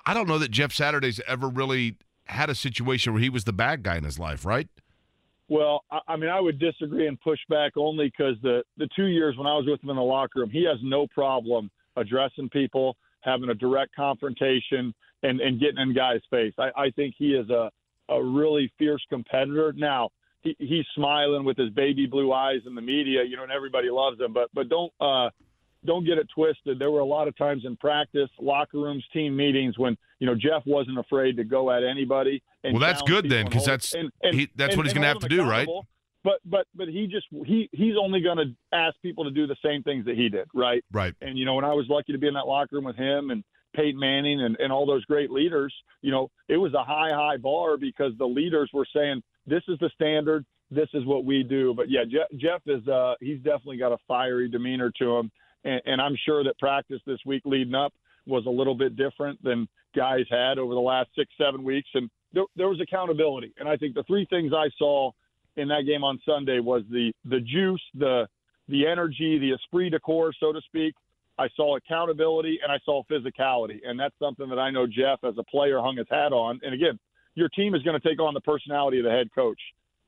I 0.07 0.15
don't 0.15 0.29
know 0.29 0.39
that 0.39 0.51
Jeff 0.51 0.73
Saturday's 0.73 1.21
ever 1.27 1.49
really 1.49 1.97
had 2.25 2.51
a 2.51 2.55
situation 2.55 3.13
where 3.15 3.23
he 3.23 3.31
was 3.31 3.45
the 3.45 3.53
bad 3.53 3.83
guy 3.83 3.97
in 3.97 4.05
his 4.05 4.19
life, 4.19 4.45
right? 4.45 4.69
Well, 5.49 5.85
I, 6.07 6.17
mean, 6.17 6.29
I 6.29 6.41
would 6.41 6.59
disagree 6.59 7.07
and 7.07 7.19
push 7.21 7.39
back 7.49 7.73
only 7.77 8.07
because 8.07 8.37
the 8.43 8.63
the 8.77 8.87
two 8.95 9.07
years 9.07 9.35
when 9.39 9.47
I 9.47 9.55
was 9.55 9.65
with 9.67 9.83
him 9.83 9.89
in 9.89 9.97
the 9.97 10.03
locker 10.03 10.41
room, 10.41 10.51
he 10.51 10.65
has 10.65 10.77
no 10.83 11.07
problem 11.07 11.71
addressing 11.97 12.51
people, 12.51 12.97
having 13.21 13.51
a 13.51 13.55
direct 13.55 13.95
confrontation, 13.95 14.95
and 15.23 15.41
and 15.41 15.61
getting 15.61 15.79
in 15.79 15.95
guys' 15.95 16.21
face. 16.31 16.55
I, 16.59 16.71
I 16.77 16.91
think 16.91 17.15
he 17.19 17.35
is 17.35 17.49
a 17.51 17.71
a 18.09 18.23
really 18.23 18.73
fierce 18.79 19.05
competitor. 19.09 19.73
Now 19.77 20.11
he, 20.43 20.57
he's 20.59 20.85
smiling 20.95 21.45
with 21.45 21.57
his 21.57 21.71
baby 21.71 22.07
blue 22.07 22.33
eyes 22.33 22.61
in 22.67 22.75
the 22.75 22.81
media, 22.81 23.23
you 23.25 23.37
know, 23.37 23.43
and 23.43 23.53
everybody 23.53 23.91
loves 23.91 24.21
him. 24.21 24.33
But 24.33 24.49
but 24.55 24.69
don't 24.69 24.93
uh, 25.01 25.31
don't 25.85 26.05
get 26.05 26.19
it 26.19 26.29
twisted. 26.35 26.79
There 26.79 26.91
were 26.91 27.01
a 27.01 27.07
lot 27.07 27.29
of 27.29 27.37
times 27.37 27.65
in 27.65 27.77
practice, 27.77 28.31
locker 28.41 28.79
rooms, 28.79 29.05
team 29.13 29.37
meetings 29.37 29.79
when 29.79 29.97
you 30.19 30.27
know 30.27 30.35
Jeff 30.35 30.63
wasn't 30.67 30.99
afraid 30.99 31.37
to 31.37 31.45
go 31.45 31.71
at 31.71 31.83
anybody. 31.85 32.43
well, 32.65 32.79
that's 32.79 33.03
good 33.03 33.29
then, 33.29 33.47
because 33.47 33.65
that's 33.65 33.95
and, 33.95 34.11
and, 34.23 34.35
he, 34.35 34.49
that's 34.57 34.73
and, 34.73 34.79
what 34.79 34.87
he's 34.87 34.93
going 34.93 35.03
to 35.03 35.09
have 35.09 35.21
to 35.21 35.29
do, 35.29 35.45
right? 35.45 35.69
But 36.25 36.41
but 36.45 36.67
but 36.75 36.89
he 36.89 37.07
just 37.07 37.27
he 37.47 37.69
he's 37.73 37.95
only 38.01 38.21
going 38.21 38.39
to 38.39 38.77
ask 38.77 38.97
people 39.03 39.25
to 39.25 39.31
do 39.31 39.47
the 39.47 39.57
same 39.65 39.83
things 39.83 40.05
that 40.07 40.17
he 40.17 40.29
did, 40.29 40.49
right? 40.55 40.85
Right. 40.93 41.15
And 41.21 41.39
you 41.39 41.45
know, 41.45 41.55
when 41.55 41.65
I 41.65 41.73
was 41.73 41.87
lucky 41.89 42.13
to 42.13 42.19
be 42.19 42.29
in 42.29 42.35
that 42.35 42.47
locker 42.47 42.77
room 42.77 42.85
with 42.85 42.97
him 42.97 43.31
and 43.31 43.45
Peyton 43.75 43.99
Manning 43.99 44.43
and, 44.43 44.57
and 44.59 44.73
all 44.73 44.87
those 44.87 45.05
great 45.05 45.31
leaders, 45.31 45.73
you 46.03 46.11
know, 46.11 46.31
it 46.49 46.57
was 46.57 46.75
a 46.75 46.83
high 46.83 47.11
high 47.13 47.37
bar 47.37 47.77
because 47.77 48.13
the 48.19 48.27
leaders 48.27 48.71
were 48.73 48.87
saying 48.95 49.23
this 49.47 49.63
is 49.69 49.79
the 49.79 49.91
standard, 49.95 50.45
this 50.71 50.89
is 50.93 51.05
what 51.07 51.25
we 51.25 51.43
do. 51.43 51.73
But 51.75 51.89
yeah, 51.89 52.05
Jeff, 52.05 52.29
Jeff 52.37 52.63
is 52.67 52.87
uh 52.89 53.15
he's 53.21 53.39
definitely 53.39 53.79
got 53.79 53.93
a 53.93 53.99
fiery 54.09 54.49
demeanor 54.49 54.93
to 54.99 55.17
him 55.17 55.31
and, 55.65 55.81
and 55.85 56.01
I'm 56.01 56.17
sure 56.25 56.45
that 56.45 56.59
practice 56.59 57.01
this 57.07 57.19
week 57.27 57.43
leading 57.45 57.75
up 57.75 57.93
was 58.27 58.47
a 58.47 58.51
little 58.51 58.75
bit 58.75 58.97
different 58.97 59.43
than 59.43 59.69
guys 59.97 60.25
had 60.31 60.59
over 60.59 60.75
the 60.75 60.81
last 60.81 61.09
six, 61.17 61.31
seven 61.39 61.65
weeks. 61.65 61.89
And 61.95 62.11
there, 62.33 62.45
there 62.57 62.69
was 62.69 62.81
accountability. 62.81 63.53
And 63.59 63.69
I 63.69 63.77
think 63.77 63.95
the 63.95 64.05
three 64.05 64.27
things 64.29 64.53
I 64.55 64.69
saw 64.79 65.13
in 65.59 65.69
that 65.69 65.83
game 65.87 66.05
on 66.05 66.21
Sunday 66.25 66.61
was 66.61 66.83
the 66.91 67.13
the 67.25 67.41
juice, 67.41 67.83
the 67.95 68.27
the 68.69 68.87
energy, 68.87 69.39
the 69.39 69.53
esprit 69.53 69.91
de 69.91 69.99
corps, 70.01 70.33
so 70.39 70.53
to 70.53 70.61
speak. 70.63 70.95
I 71.39 71.49
saw 71.55 71.77
accountability 71.77 72.59
and 72.63 72.73
I 72.73 72.79
saw 72.85 73.03
physicality, 73.11 73.79
and 73.85 73.99
that's 73.99 74.15
something 74.19 74.49
that 74.49 74.59
I 74.59 74.71
know 74.71 74.87
Jeff, 74.87 75.23
as 75.23 75.35
a 75.39 75.45
player, 75.45 75.81
hung 75.81 75.97
his 75.97 76.07
hat 76.11 76.33
on. 76.33 76.59
And 76.63 76.75
again, 76.75 76.99
your 77.35 77.49
team 77.51 77.75
is 77.75 77.83
going 77.83 77.99
to 78.01 78.09
take 78.09 78.21
on 78.21 78.35
the 78.35 78.41
personality 78.41 78.99
of 78.99 79.05
the 79.05 79.11
head 79.11 79.29
coach, 79.35 79.61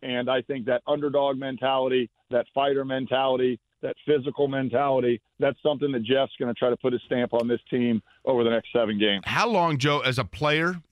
and 0.02 0.30
I 0.30 0.42
think 0.42 0.66
that 0.66 0.82
underdog 0.86 1.38
mentality, 1.38 2.10
that 2.30 2.46
fighter 2.54 2.84
mentality, 2.84 3.60
that 3.82 3.96
physical 4.06 4.48
mentality. 4.48 5.20
That's 5.38 5.58
something 5.62 5.92
that 5.92 6.02
Jeff's 6.02 6.32
going 6.38 6.52
to 6.52 6.58
try 6.58 6.70
to 6.70 6.76
put 6.76 6.92
his 6.92 7.02
stamp 7.06 7.32
on 7.32 7.48
this 7.48 7.60
team 7.70 8.02
over 8.24 8.44
the 8.44 8.50
next 8.50 8.68
seven 8.72 8.98
games. 8.98 9.22
How 9.24 9.48
long, 9.48 9.78
Joe, 9.78 10.00
as 10.00 10.18
a 10.18 10.24
player, 10.24 10.82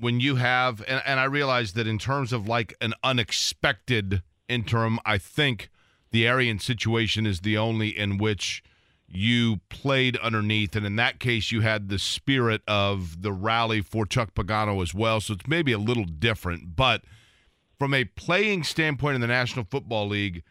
when 0.00 0.18
you 0.18 0.36
have, 0.36 0.82
and, 0.88 1.02
and 1.04 1.20
I 1.20 1.24
realize 1.24 1.74
that 1.74 1.86
in 1.86 1.98
terms 1.98 2.32
of 2.32 2.48
like 2.48 2.74
an 2.80 2.94
unexpected 3.04 4.22
interim, 4.48 4.98
I 5.04 5.18
think 5.18 5.70
the 6.10 6.26
Arian 6.26 6.58
situation 6.58 7.26
is 7.26 7.40
the 7.40 7.56
only 7.56 7.96
in 7.96 8.18
which 8.18 8.62
you 9.06 9.60
played 9.68 10.16
underneath. 10.18 10.74
And 10.74 10.86
in 10.86 10.96
that 10.96 11.20
case, 11.20 11.52
you 11.52 11.60
had 11.60 11.88
the 11.88 11.98
spirit 11.98 12.62
of 12.66 13.22
the 13.22 13.32
rally 13.32 13.80
for 13.80 14.06
Chuck 14.06 14.34
Pagano 14.34 14.82
as 14.82 14.94
well. 14.94 15.20
So 15.20 15.34
it's 15.34 15.46
maybe 15.46 15.72
a 15.72 15.78
little 15.78 16.04
different. 16.04 16.76
But 16.76 17.02
from 17.78 17.92
a 17.92 18.04
playing 18.04 18.64
standpoint 18.64 19.16
in 19.16 19.20
the 19.20 19.26
National 19.26 19.64
Football 19.64 20.08
League, 20.08 20.42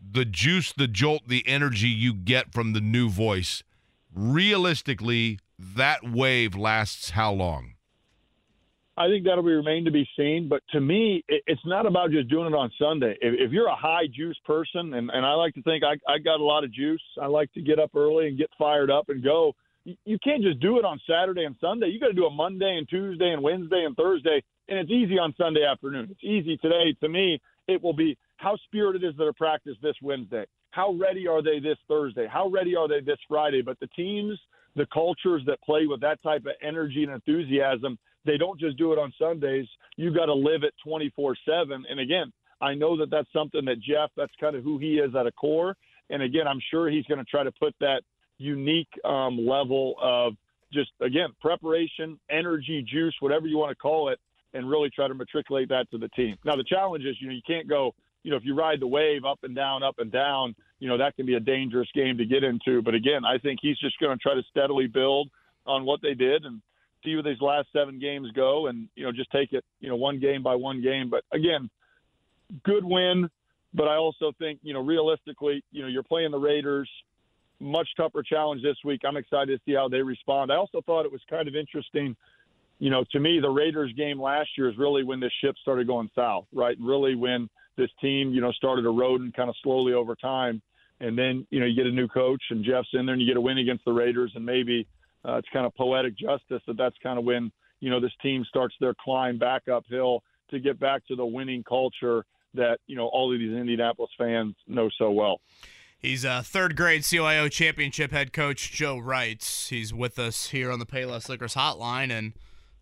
the 0.00 0.24
juice, 0.24 0.72
the 0.72 0.88
jolt, 0.88 1.28
the 1.28 1.46
energy 1.46 1.88
you 1.88 2.14
get 2.14 2.52
from 2.52 2.72
the 2.72 2.80
new 2.80 3.08
voice, 3.08 3.62
realistically, 4.14 5.38
that 5.58 6.08
wave 6.08 6.54
lasts 6.54 7.10
how 7.10 7.32
long? 7.32 7.74
I 8.98 9.06
think 9.06 9.24
that'll 9.24 9.44
be 9.44 9.52
remain 9.52 9.84
to 9.84 9.92
be 9.92 10.08
seen. 10.16 10.48
But 10.48 10.62
to 10.72 10.80
me, 10.80 11.24
it's 11.28 11.64
not 11.64 11.86
about 11.86 12.10
just 12.10 12.28
doing 12.28 12.48
it 12.48 12.56
on 12.56 12.70
Sunday. 12.78 13.16
If, 13.20 13.52
you're 13.52 13.68
a 13.68 13.76
high 13.76 14.08
juice 14.12 14.36
person, 14.44 14.94
and, 14.94 15.08
and 15.10 15.24
I 15.24 15.34
like 15.34 15.54
to 15.54 15.62
think 15.62 15.84
I, 15.84 15.92
I 16.12 16.18
got 16.18 16.40
a 16.40 16.44
lot 16.44 16.64
of 16.64 16.72
juice, 16.72 17.00
I 17.22 17.26
like 17.26 17.52
to 17.52 17.62
get 17.62 17.78
up 17.78 17.92
early 17.94 18.26
and 18.26 18.36
get 18.36 18.50
fired 18.58 18.90
up 18.90 19.08
and 19.08 19.22
go. 19.22 19.54
You 19.84 20.18
can't 20.22 20.42
just 20.42 20.58
do 20.60 20.78
it 20.78 20.84
on 20.84 21.00
Saturday 21.08 21.44
and 21.44 21.54
Sunday. 21.60 21.86
You 21.86 22.00
got 22.00 22.08
to 22.08 22.12
do 22.12 22.26
it 22.26 22.32
Monday 22.32 22.76
and 22.76 22.88
Tuesday 22.88 23.30
and 23.30 23.42
Wednesday 23.42 23.84
and 23.86 23.96
Thursday, 23.96 24.42
and 24.68 24.78
it's 24.78 24.90
easy 24.90 25.18
on 25.18 25.32
Sunday 25.38 25.64
afternoon. 25.64 26.08
It's 26.10 26.24
easy 26.24 26.56
today. 26.58 26.94
To 27.00 27.08
me, 27.08 27.40
it 27.68 27.82
will 27.82 27.94
be 27.94 28.18
how 28.36 28.56
spirited 28.66 29.04
is 29.04 29.16
their 29.16 29.32
practice 29.32 29.76
this 29.80 29.94
Wednesday? 30.02 30.44
How 30.72 30.92
ready 30.92 31.26
are 31.26 31.42
they 31.42 31.60
this 31.60 31.78
Thursday? 31.86 32.26
How 32.30 32.48
ready 32.48 32.74
are 32.74 32.88
they 32.88 33.00
this 33.00 33.18
Friday? 33.28 33.62
But 33.62 33.78
the 33.80 33.86
teams, 33.88 34.38
the 34.76 34.86
cultures 34.92 35.42
that 35.46 35.62
play 35.62 35.86
with 35.86 36.00
that 36.00 36.22
type 36.22 36.42
of 36.42 36.52
energy 36.62 37.04
and 37.04 37.12
enthusiasm, 37.12 37.98
they 38.24 38.36
don't 38.36 38.58
just 38.58 38.76
do 38.76 38.92
it 38.92 38.98
on 38.98 39.12
Sundays. 39.18 39.66
You 39.96 40.14
got 40.14 40.26
to 40.26 40.34
live 40.34 40.62
it 40.62 40.74
24 40.84 41.36
7. 41.46 41.84
And 41.88 42.00
again, 42.00 42.32
I 42.60 42.74
know 42.74 42.96
that 42.98 43.10
that's 43.10 43.32
something 43.32 43.64
that 43.66 43.80
Jeff, 43.80 44.10
that's 44.16 44.32
kind 44.40 44.56
of 44.56 44.64
who 44.64 44.78
he 44.78 44.98
is 44.98 45.14
at 45.14 45.26
a 45.26 45.32
core. 45.32 45.76
And 46.10 46.22
again, 46.22 46.48
I'm 46.48 46.60
sure 46.70 46.88
he's 46.88 47.04
going 47.04 47.18
to 47.18 47.24
try 47.24 47.44
to 47.44 47.52
put 47.52 47.74
that 47.80 48.02
unique 48.38 48.88
um, 49.04 49.46
level 49.46 49.94
of 50.02 50.34
just, 50.72 50.90
again, 51.00 51.28
preparation, 51.40 52.18
energy, 52.30 52.84
juice, 52.90 53.14
whatever 53.20 53.46
you 53.46 53.58
want 53.58 53.70
to 53.70 53.76
call 53.76 54.08
it, 54.10 54.18
and 54.54 54.68
really 54.68 54.90
try 54.90 55.08
to 55.08 55.14
matriculate 55.14 55.68
that 55.68 55.90
to 55.90 55.98
the 55.98 56.08
team. 56.10 56.36
Now, 56.44 56.56
the 56.56 56.64
challenge 56.64 57.04
is, 57.04 57.16
you 57.20 57.28
know, 57.28 57.34
you 57.34 57.42
can't 57.46 57.68
go 57.68 57.94
you 58.28 58.30
know, 58.30 58.36
if 58.36 58.44
you 58.44 58.54
ride 58.54 58.80
the 58.80 58.86
wave 58.86 59.24
up 59.24 59.38
and 59.42 59.54
down, 59.54 59.82
up 59.82 59.96
and 59.98 60.10
down, 60.10 60.54
you 60.80 60.88
know, 60.88 60.98
that 60.98 61.16
can 61.16 61.26
be 61.26 61.34
a 61.34 61.40
dangerous 61.40 61.88
game 61.94 62.18
to 62.18 62.24
get 62.24 62.44
into. 62.44 62.82
But 62.82 62.94
again, 62.94 63.24
I 63.24 63.38
think 63.38 63.60
he's 63.62 63.78
just 63.78 63.98
going 64.00 64.16
to 64.16 64.22
try 64.22 64.34
to 64.34 64.42
steadily 64.50 64.86
build 64.86 65.30
on 65.66 65.84
what 65.84 66.00
they 66.02 66.14
did 66.14 66.44
and 66.44 66.60
see 67.04 67.14
where 67.14 67.22
these 67.22 67.40
last 67.40 67.68
seven 67.72 67.98
games 67.98 68.30
go 68.34 68.66
and, 68.66 68.88
you 68.94 69.04
know, 69.04 69.12
just 69.12 69.30
take 69.30 69.52
it, 69.52 69.64
you 69.80 69.88
know, 69.88 69.96
one 69.96 70.20
game 70.20 70.42
by 70.42 70.54
one 70.54 70.82
game. 70.82 71.10
But 71.10 71.24
again, 71.32 71.70
good 72.64 72.84
win. 72.84 73.28
But 73.74 73.88
I 73.88 73.96
also 73.96 74.32
think, 74.38 74.60
you 74.62 74.72
know, 74.72 74.80
realistically, 74.80 75.62
you 75.70 75.82
know, 75.82 75.88
you're 75.88 76.02
playing 76.02 76.30
the 76.30 76.38
Raiders, 76.38 76.88
much 77.60 77.88
tougher 77.96 78.22
challenge 78.22 78.62
this 78.62 78.76
week. 78.84 79.02
I'm 79.06 79.16
excited 79.16 79.58
to 79.58 79.60
see 79.64 79.74
how 79.74 79.88
they 79.88 80.02
respond. 80.02 80.50
I 80.50 80.56
also 80.56 80.80
thought 80.86 81.04
it 81.04 81.12
was 81.12 81.20
kind 81.28 81.48
of 81.48 81.54
interesting 81.54 82.16
you 82.78 82.90
know, 82.90 83.04
to 83.12 83.20
me, 83.20 83.40
the 83.40 83.50
Raiders 83.50 83.92
game 83.96 84.20
last 84.20 84.50
year 84.56 84.68
is 84.68 84.78
really 84.78 85.02
when 85.02 85.20
this 85.20 85.32
ship 85.42 85.56
started 85.60 85.86
going 85.86 86.10
south, 86.14 86.46
right? 86.52 86.76
Really 86.80 87.16
when 87.16 87.48
this 87.76 87.90
team, 88.00 88.32
you 88.32 88.40
know, 88.40 88.52
started 88.52 88.84
eroding 88.84 89.32
kind 89.32 89.48
of 89.48 89.56
slowly 89.62 89.94
over 89.94 90.14
time. 90.14 90.62
And 91.00 91.16
then, 91.16 91.46
you 91.50 91.60
know, 91.60 91.66
you 91.66 91.76
get 91.76 91.86
a 91.86 91.92
new 91.92 92.08
coach 92.08 92.42
and 92.50 92.64
Jeff's 92.64 92.88
in 92.92 93.06
there 93.06 93.14
and 93.14 93.22
you 93.22 93.28
get 93.28 93.36
a 93.36 93.40
win 93.40 93.58
against 93.58 93.84
the 93.84 93.92
Raiders. 93.92 94.32
And 94.34 94.44
maybe 94.44 94.86
uh, 95.26 95.36
it's 95.36 95.48
kind 95.52 95.66
of 95.66 95.74
poetic 95.74 96.16
justice 96.16 96.62
that 96.66 96.76
that's 96.76 96.96
kind 97.02 97.18
of 97.18 97.24
when, 97.24 97.50
you 97.80 97.90
know, 97.90 98.00
this 98.00 98.12
team 98.22 98.44
starts 98.48 98.74
their 98.80 98.94
climb 99.02 99.38
back 99.38 99.68
uphill 99.68 100.22
to 100.50 100.58
get 100.58 100.78
back 100.78 101.06
to 101.06 101.16
the 101.16 101.26
winning 101.26 101.62
culture 101.62 102.24
that, 102.54 102.78
you 102.86 102.96
know, 102.96 103.06
all 103.08 103.32
of 103.32 103.38
these 103.38 103.52
Indianapolis 103.52 104.10
fans 104.16 104.54
know 104.66 104.88
so 104.98 105.10
well. 105.10 105.40
He's 105.98 106.24
a 106.24 106.42
third 106.42 106.76
grade 106.76 107.02
CYO 107.02 107.50
championship 107.50 108.12
head 108.12 108.32
coach, 108.32 108.70
Joe 108.70 108.96
Reitz. 108.96 109.68
He's 109.68 109.92
with 109.92 110.18
us 110.18 110.48
here 110.50 110.70
on 110.70 110.78
the 110.78 110.86
Payless 110.86 111.28
Liquors 111.28 111.54
hotline. 111.54 112.10
And 112.10 112.34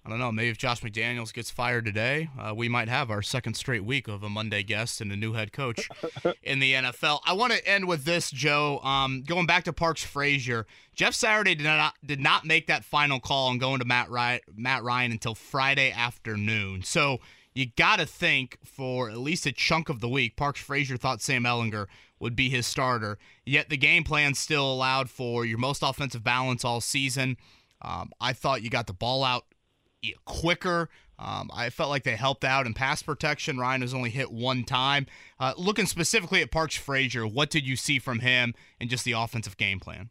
I 0.07 0.09
don't 0.09 0.21
know. 0.21 0.31
Maybe 0.31 0.51
if 0.51 0.57
Josh 0.57 0.83
McDaniels 0.83 1.35
gets 1.35 1.51
fired 1.51 1.85
today, 1.85 2.31
uh, 2.39 2.55
we 2.55 2.69
might 2.69 2.89
have 2.89 3.11
our 3.11 3.23
second 3.23 3.55
straight 3.55 3.85
week 3.85 4.07
of 4.07 4.23
a 4.23 4.29
Monday 4.29 4.63
guest 4.63 5.01
and 5.01 5.11
a 5.11 5.17
new 5.17 5.33
head 5.33 5.53
coach 5.53 5.89
in 6.45 6.61
the 6.61 6.75
NFL. 6.75 7.19
I 7.27 7.33
want 7.33 7.53
to 7.55 7.69
end 7.69 7.89
with 7.89 8.05
this, 8.05 8.31
Joe. 8.31 8.79
Um, 8.85 9.25
going 9.27 9.47
back 9.47 9.65
to 9.65 9.73
Parks 9.73 10.05
Frazier, 10.05 10.65
Jeff 10.95 11.13
Saturday 11.13 11.57
did 11.57 11.65
not 11.65 11.95
did 12.05 12.21
not 12.21 12.45
make 12.45 12.69
that 12.69 12.85
final 12.85 13.19
call 13.19 13.49
on 13.49 13.59
going 13.59 13.81
to 13.81 13.85
Matt 13.85 14.09
Ryan, 14.09 14.39
Matt 14.55 14.85
Ryan 14.85 15.11
until 15.11 15.35
Friday 15.35 15.91
afternoon. 15.91 16.85
So 16.85 17.19
you 17.53 17.67
got 17.77 17.99
to 17.99 18.07
think 18.07 18.59
for 18.65 19.11
at 19.11 19.19
least 19.19 19.45
a 19.45 19.51
chunk 19.51 19.89
of 19.89 19.99
the 19.99 20.09
week, 20.09 20.37
Parks 20.37 20.61
Frazier 20.61 20.97
thought 20.97 21.21
Sam 21.21 21.43
Ehlinger 21.43 21.89
would 22.21 22.37
be 22.37 22.49
his 22.49 22.65
starter. 22.65 23.19
Yet 23.45 23.71
the 23.71 23.77
game 23.77 24.05
plan 24.05 24.35
still 24.35 24.73
allowed 24.73 25.11
for 25.11 25.45
your 25.45 25.59
most 25.59 25.83
offensive 25.83 26.23
balance 26.23 26.65
all 26.65 26.81
season. 26.81 27.39
Um, 27.83 28.13
I 28.21 28.35
thought 28.35 28.63
you 28.63 28.71
got 28.71 28.87
the 28.87 28.93
ball 28.93 29.25
out 29.25 29.47
quicker. 30.25 30.89
Um, 31.19 31.51
I 31.55 31.71
felt 31.71 31.89
like 31.89 32.05
they 32.05 32.17
helped 32.17 32.45
out 32.45 32.67
in 32.67 32.75
pass 32.75 33.03
protection. 33.03 33.59
Ryan 33.59 33.81
was 33.81 33.95
only 33.95 34.11
hit 34.11 34.31
one 34.31 34.65
time. 34.65 35.07
Uh, 35.41 35.55
looking 35.57 35.87
specifically 35.87 36.43
at 36.43 36.51
Parks 36.51 36.77
Frazier, 36.77 37.27
what 37.27 37.51
did 37.51 37.67
you 37.67 37.77
see 37.77 37.99
from 37.99 38.21
him 38.21 38.55
and 38.81 38.91
just 38.91 39.05
the 39.05 39.13
offensive 39.13 39.57
game 39.57 39.81
plan? 39.81 40.11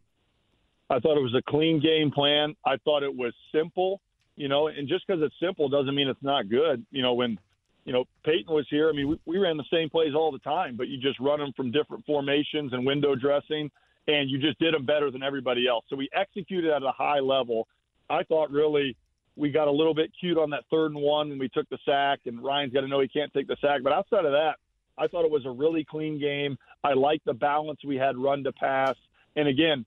I 0.89 0.99
thought 0.99 1.17
it 1.17 1.21
was 1.21 1.35
a 1.35 1.41
clean 1.49 1.79
game 1.79 2.11
plan. 2.11 2.55
I 2.65 2.77
thought 2.77 3.03
it 3.03 3.15
was 3.15 3.33
simple, 3.53 4.01
you 4.35 4.47
know, 4.47 4.67
and 4.67 4.87
just 4.87 5.05
because 5.05 5.21
it's 5.23 5.35
simple 5.39 5.69
doesn't 5.69 5.95
mean 5.95 6.07
it's 6.07 6.21
not 6.21 6.49
good. 6.49 6.85
You 6.91 7.01
know, 7.01 7.13
when, 7.13 7.39
you 7.85 7.93
know, 7.93 8.05
Peyton 8.23 8.53
was 8.53 8.67
here, 8.69 8.89
I 8.89 8.93
mean, 8.93 9.07
we, 9.09 9.19
we 9.25 9.37
ran 9.37 9.57
the 9.57 9.63
same 9.71 9.89
plays 9.89 10.13
all 10.15 10.31
the 10.31 10.39
time, 10.39 10.75
but 10.75 10.87
you 10.87 10.99
just 10.99 11.19
run 11.19 11.39
them 11.39 11.53
from 11.55 11.71
different 11.71 12.05
formations 12.05 12.73
and 12.73 12.85
window 12.85 13.15
dressing, 13.15 13.69
and 14.07 14.29
you 14.29 14.39
just 14.39 14.59
did 14.59 14.73
them 14.73 14.85
better 14.85 15.09
than 15.09 15.23
everybody 15.23 15.67
else. 15.67 15.85
So 15.89 15.95
we 15.95 16.09
executed 16.13 16.71
at 16.71 16.83
a 16.83 16.91
high 16.91 17.19
level. 17.19 17.67
I 18.09 18.23
thought 18.23 18.51
really 18.51 18.95
we 19.35 19.51
got 19.51 19.67
a 19.67 19.71
little 19.71 19.93
bit 19.93 20.11
cute 20.19 20.37
on 20.37 20.49
that 20.51 20.63
third 20.71 20.91
and 20.91 21.01
one 21.01 21.29
when 21.29 21.39
we 21.39 21.49
took 21.49 21.67
the 21.69 21.77
sack, 21.85 22.19
and 22.25 22.43
Ryan's 22.43 22.73
got 22.73 22.81
to 22.81 22.87
know 22.87 23.01
he 23.01 23.07
can't 23.07 23.33
take 23.33 23.47
the 23.47 23.57
sack. 23.61 23.81
But 23.83 23.93
outside 23.93 24.25
of 24.25 24.31
that, 24.31 24.55
I 24.97 25.07
thought 25.07 25.25
it 25.25 25.31
was 25.31 25.45
a 25.45 25.51
really 25.51 25.83
clean 25.83 26.19
game. 26.19 26.57
I 26.83 26.93
like 26.93 27.21
the 27.25 27.33
balance 27.33 27.79
we 27.85 27.97
had 27.97 28.17
run 28.17 28.43
to 28.45 28.53
pass. 28.53 28.95
And 29.35 29.47
again, 29.47 29.85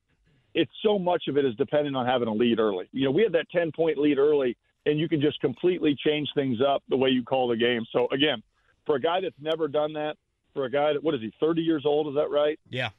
it's 0.54 0.70
so 0.82 0.98
much 0.98 1.24
of 1.28 1.38
it 1.38 1.44
is 1.44 1.54
dependent 1.54 1.96
on 1.96 2.06
having 2.06 2.28
a 2.28 2.32
lead 2.32 2.58
early. 2.58 2.88
You 2.92 3.06
know, 3.06 3.10
we 3.10 3.22
had 3.22 3.32
that 3.32 3.48
10 3.50 3.72
point 3.72 3.98
lead 3.98 4.18
early, 4.18 4.56
and 4.84 4.98
you 4.98 5.08
can 5.08 5.20
just 5.20 5.40
completely 5.40 5.96
change 6.04 6.28
things 6.34 6.58
up 6.66 6.82
the 6.88 6.96
way 6.96 7.10
you 7.10 7.22
call 7.22 7.48
the 7.48 7.56
game. 7.56 7.86
So, 7.92 8.08
again, 8.12 8.42
for 8.84 8.96
a 8.96 9.00
guy 9.00 9.20
that's 9.20 9.36
never 9.40 9.68
done 9.68 9.94
that, 9.94 10.16
for 10.54 10.64
a 10.64 10.70
guy 10.70 10.92
that, 10.92 11.02
what 11.02 11.14
is 11.14 11.20
he, 11.20 11.32
30 11.40 11.62
years 11.62 11.84
old? 11.86 12.08
Is 12.08 12.14
that 12.14 12.30
right? 12.30 12.58
Yeah. 12.68 12.90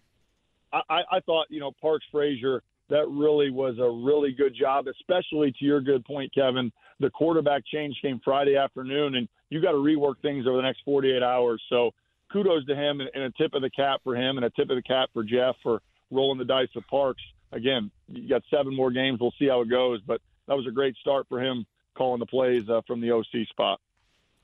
I, 0.72 1.02
I 1.12 1.20
thought, 1.22 1.48
you 1.50 1.60
know, 1.60 1.72
Parks 1.82 2.06
Frazier, 2.12 2.62
that 2.90 3.08
really 3.10 3.52
was 3.52 3.78
a 3.80 3.90
really 3.90 4.32
good 4.32 4.56
job, 4.60 4.88
especially 4.88 5.52
to 5.54 5.66
your 5.66 5.82
good 5.82 6.04
point, 6.06 6.34
Kevin. 6.34 6.72
The 7.00 7.10
quarterback 7.10 7.64
change 7.66 7.96
came 8.02 8.20
Friday 8.24 8.56
afternoon, 8.56 9.16
and 9.16 9.28
you 9.50 9.62
got 9.62 9.72
to 9.72 9.78
rework 9.78 10.16
things 10.22 10.48
over 10.48 10.58
the 10.58 10.64
next 10.64 10.82
48 10.86 11.24
hours. 11.24 11.62
So 11.70 11.92
kudos 12.32 12.66
to 12.66 12.76
him 12.76 13.02
and, 13.02 13.24
a 13.24 13.32
tip 13.32 13.54
of 13.54 13.62
the 13.62 13.70
cap 13.70 14.02
for 14.04 14.16
him 14.16 14.38
and 14.38 14.46
a 14.46 14.50
tip 14.50 14.70
of 14.70 14.76
the 14.76 14.82
cap 14.82 15.10
for 15.14 15.24
Jeff 15.24 15.56
for 15.64 15.82
rolling 16.12 16.40
the 16.40 16.46
dice 16.46 16.68
with 16.76 16.86
Parks. 16.88 17.22
Again, 17.52 17.92
you 18.08 18.28
got 18.28 18.44
seven 18.52 18.76
more 18.76 18.92
games. 18.92 19.20
We'll 19.20 19.34
see 19.40 19.48
how 19.48 19.62
it 19.62 19.70
goes, 19.70 20.02
but 20.06 20.22
that 20.48 20.56
was 20.56 20.68
a 20.68 20.72
great 20.72 20.96
start 20.98 21.28
for 21.30 21.42
him 21.42 21.66
calling 21.96 22.20
the 22.20 22.26
plays 22.26 22.70
uh, 22.70 22.82
from 22.88 23.02
the 23.02 23.12
OC 23.12 23.48
spot. 23.50 23.80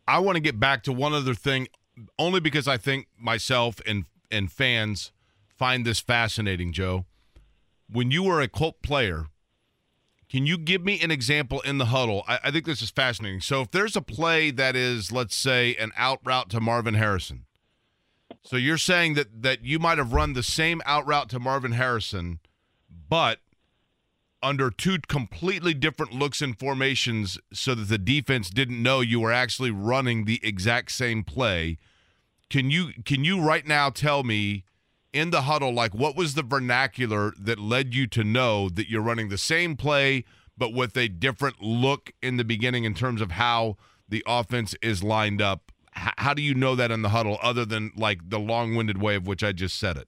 I 0.08 0.20
want 0.20 0.36
to 0.36 0.42
get 0.42 0.60
back 0.60 0.84
to 0.84 0.92
one 0.92 1.14
other 1.14 1.34
thing, 1.34 1.68
only 2.20 2.40
because 2.40 2.68
I 2.68 2.78
think 2.78 3.08
myself 3.18 3.82
and 3.88 4.06
and 4.32 4.52
fans 4.52 5.12
find 5.58 5.86
this 5.86 6.00
fascinating, 6.00 6.74
Joe. 6.74 7.06
When 7.90 8.12
you 8.12 8.24
were 8.24 8.42
a 8.42 8.48
Colt 8.48 8.82
player, 8.82 9.28
can 10.30 10.46
you 10.46 10.58
give 10.58 10.84
me 10.84 11.00
an 11.02 11.12
example 11.12 11.62
in 11.62 11.78
the 11.78 11.86
huddle? 11.86 12.24
I, 12.28 12.40
I, 12.46 12.52
think 12.52 12.66
this 12.66 12.82
is 12.82 12.90
fascinating. 12.90 13.42
So 13.42 13.62
if 13.62 13.72
there's 13.72 13.96
a 13.96 14.02
play 14.02 14.52
that 14.52 14.76
is, 14.76 15.12
let's 15.12 15.36
say, 15.36 15.76
an 15.76 15.92
out 15.96 16.20
route 16.24 16.50
to 16.50 16.60
Marvin 16.60 16.96
Harrison, 16.96 17.46
so 18.44 18.58
you're 18.58 18.78
saying 18.78 19.14
that 19.16 19.44
that 19.44 19.64
you 19.64 19.80
might 19.80 19.98
have 19.98 20.14
run 20.14 20.34
the 20.34 20.44
same 20.44 20.82
out 20.86 21.06
route 21.06 21.30
to 21.30 21.40
Marvin 21.40 21.74
Harrison, 21.74 22.40
but 23.10 23.40
under 24.42 24.70
two 24.70 24.98
completely 25.08 25.74
different 25.74 26.14
looks 26.14 26.42
and 26.42 26.58
formations 26.58 27.40
so 27.52 27.74
that 27.74 27.86
the 27.86 27.98
defense 27.98 28.50
didn't 28.50 28.82
know 28.82 29.02
you 29.02 29.20
were 29.20 29.32
actually 29.32 29.72
running 29.72 30.26
the 30.26 30.40
exact 30.44 30.92
same 30.92 31.24
play. 31.24 31.78
Can 32.50 32.70
you 32.70 32.92
can 33.06 33.24
you 33.24 33.42
right 33.42 33.66
now 33.66 33.90
tell 33.90 34.24
me 34.24 34.64
in 35.16 35.30
the 35.32 35.44
huddle 35.44 35.74
like 35.74 35.96
what 35.96 36.16
was 36.16 36.34
the 36.34 36.44
vernacular 36.44 37.34
that 37.40 37.58
led 37.58 37.94
you 37.96 38.06
to 38.06 38.24
know 38.24 38.70
that 38.70 38.90
you're 38.90 39.02
running 39.02 39.30
the 39.30 39.38
same 39.38 39.76
play 39.78 40.24
but 40.58 40.74
with 40.74 40.96
a 40.98 41.08
different 41.08 41.62
look 41.62 42.12
in 42.22 42.38
the 42.38 42.44
beginning 42.44 42.84
in 42.84 42.94
terms 42.94 43.22
of 43.22 43.32
how 43.32 43.78
the 44.08 44.24
offense 44.28 44.76
is 44.82 45.04
lined 45.04 45.42
up? 45.42 45.72
H- 45.98 46.14
how 46.18 46.34
do 46.34 46.42
you 46.42 46.54
know 46.54 46.76
that 46.76 46.92
in 46.92 47.02
the 47.02 47.10
huddle 47.10 47.38
other 47.42 47.66
than 47.66 47.92
like 47.96 48.30
the 48.30 48.40
long-winded 48.40 49.02
way 49.02 49.16
of 49.16 49.28
which 49.28 49.44
I 49.44 49.52
just 49.52 49.78
said 49.78 49.98
it? 49.98 50.08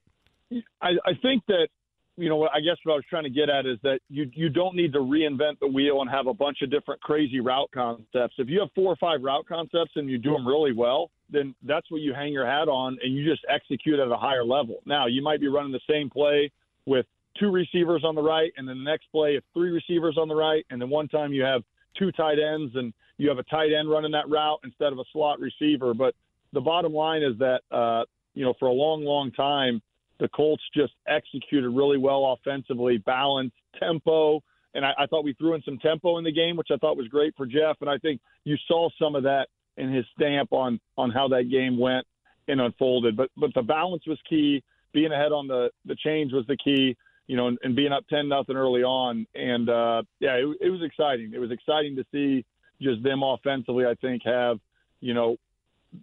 I, 0.81 0.91
I 1.05 1.13
think 1.21 1.43
that 1.47 1.67
you 2.17 2.29
know, 2.29 2.35
what 2.35 2.51
I 2.53 2.59
guess 2.59 2.77
what 2.83 2.93
I 2.93 2.95
was 2.95 3.05
trying 3.09 3.23
to 3.23 3.29
get 3.29 3.49
at 3.49 3.65
is 3.65 3.77
that 3.83 3.99
you 4.09 4.29
you 4.33 4.49
don't 4.49 4.75
need 4.75 4.91
to 4.93 4.99
reinvent 4.99 5.59
the 5.59 5.67
wheel 5.67 6.01
and 6.01 6.09
have 6.09 6.27
a 6.27 6.33
bunch 6.33 6.61
of 6.63 6.71
different 6.71 6.99
crazy 7.01 7.39
route 7.39 7.69
concepts. 7.73 8.35
If 8.37 8.49
you 8.49 8.59
have 8.59 8.69
four 8.73 8.91
or 8.91 8.95
five 8.95 9.21
route 9.21 9.45
concepts 9.47 9.91
and 9.95 10.09
you 10.09 10.17
do 10.17 10.31
them 10.31 10.47
really 10.47 10.73
well, 10.73 11.11
then 11.29 11.53
that's 11.63 11.89
what 11.91 12.01
you 12.01 12.13
hang 12.13 12.33
your 12.33 12.45
hat 12.45 12.67
on 12.67 12.97
and 13.03 13.13
you 13.13 13.23
just 13.23 13.45
execute 13.47 13.99
at 13.99 14.07
a 14.07 14.17
higher 14.17 14.43
level. 14.43 14.77
Now, 14.85 15.05
you 15.05 15.21
might 15.21 15.39
be 15.39 15.47
running 15.47 15.71
the 15.71 15.79
same 15.87 16.09
play 16.09 16.51
with 16.85 17.05
two 17.39 17.51
receivers 17.51 18.03
on 18.03 18.15
the 18.15 18.21
right, 18.21 18.51
and 18.57 18.67
then 18.67 18.79
the 18.79 18.89
next 18.89 19.05
play, 19.11 19.35
it's 19.35 19.45
three 19.53 19.69
receivers 19.69 20.17
on 20.17 20.27
the 20.27 20.35
right, 20.35 20.65
and 20.71 20.81
then 20.81 20.89
one 20.89 21.07
time 21.07 21.33
you 21.33 21.43
have 21.43 21.61
two 21.97 22.11
tight 22.11 22.39
ends 22.39 22.75
and 22.75 22.93
you 23.17 23.29
have 23.29 23.37
a 23.37 23.43
tight 23.43 23.71
end 23.77 23.89
running 23.89 24.11
that 24.11 24.27
route 24.29 24.59
instead 24.63 24.91
of 24.91 24.99
a 24.99 25.03
slot 25.13 25.39
receiver. 25.39 25.93
But 25.93 26.15
the 26.53 26.61
bottom 26.61 26.93
line 26.93 27.21
is 27.21 27.37
that, 27.39 27.61
uh, 27.71 28.05
you 28.33 28.43
know, 28.43 28.53
for 28.59 28.67
a 28.67 28.71
long, 28.71 29.03
long 29.03 29.31
time, 29.31 29.81
the 30.19 30.27
Colts 30.29 30.63
just 30.75 30.93
executed 31.07 31.69
really 31.69 31.97
well 31.97 32.37
offensively, 32.37 32.97
balanced 32.97 33.55
tempo. 33.79 34.41
And 34.73 34.85
I, 34.85 34.93
I 34.97 35.05
thought 35.07 35.23
we 35.23 35.33
threw 35.33 35.53
in 35.53 35.61
some 35.63 35.77
tempo 35.79 36.17
in 36.17 36.23
the 36.23 36.31
game, 36.31 36.55
which 36.55 36.69
I 36.71 36.77
thought 36.77 36.97
was 36.97 37.07
great 37.07 37.33
for 37.35 37.45
Jeff. 37.45 37.77
And 37.81 37.89
I 37.89 37.97
think 37.97 38.21
you 38.43 38.55
saw 38.67 38.89
some 39.01 39.15
of 39.15 39.23
that 39.23 39.47
in 39.77 39.93
his 39.93 40.05
stamp 40.15 40.51
on 40.51 40.79
on 40.97 41.11
how 41.11 41.27
that 41.29 41.49
game 41.49 41.79
went 41.79 42.05
and 42.47 42.61
unfolded. 42.61 43.15
But 43.15 43.29
but 43.37 43.53
the 43.53 43.61
balance 43.61 44.03
was 44.07 44.19
key. 44.29 44.63
Being 44.93 45.11
ahead 45.11 45.31
on 45.31 45.47
the 45.47 45.69
the 45.85 45.95
change 45.95 46.33
was 46.33 46.45
the 46.47 46.57
key. 46.57 46.95
You 47.27 47.35
know, 47.35 47.47
and, 47.47 47.57
and 47.61 47.75
being 47.75 47.91
up 47.91 48.05
ten 48.09 48.29
nothing 48.29 48.55
early 48.55 48.83
on. 48.83 49.27
And 49.35 49.69
uh, 49.69 50.03
yeah, 50.19 50.35
it, 50.35 50.57
it 50.61 50.69
was 50.69 50.81
exciting. 50.83 51.31
It 51.33 51.39
was 51.39 51.51
exciting 51.51 51.95
to 51.97 52.05
see 52.11 52.45
just 52.81 53.03
them 53.03 53.21
offensively. 53.21 53.85
I 53.85 53.95
think 53.95 54.21
have 54.25 54.59
you 55.01 55.13
know 55.13 55.37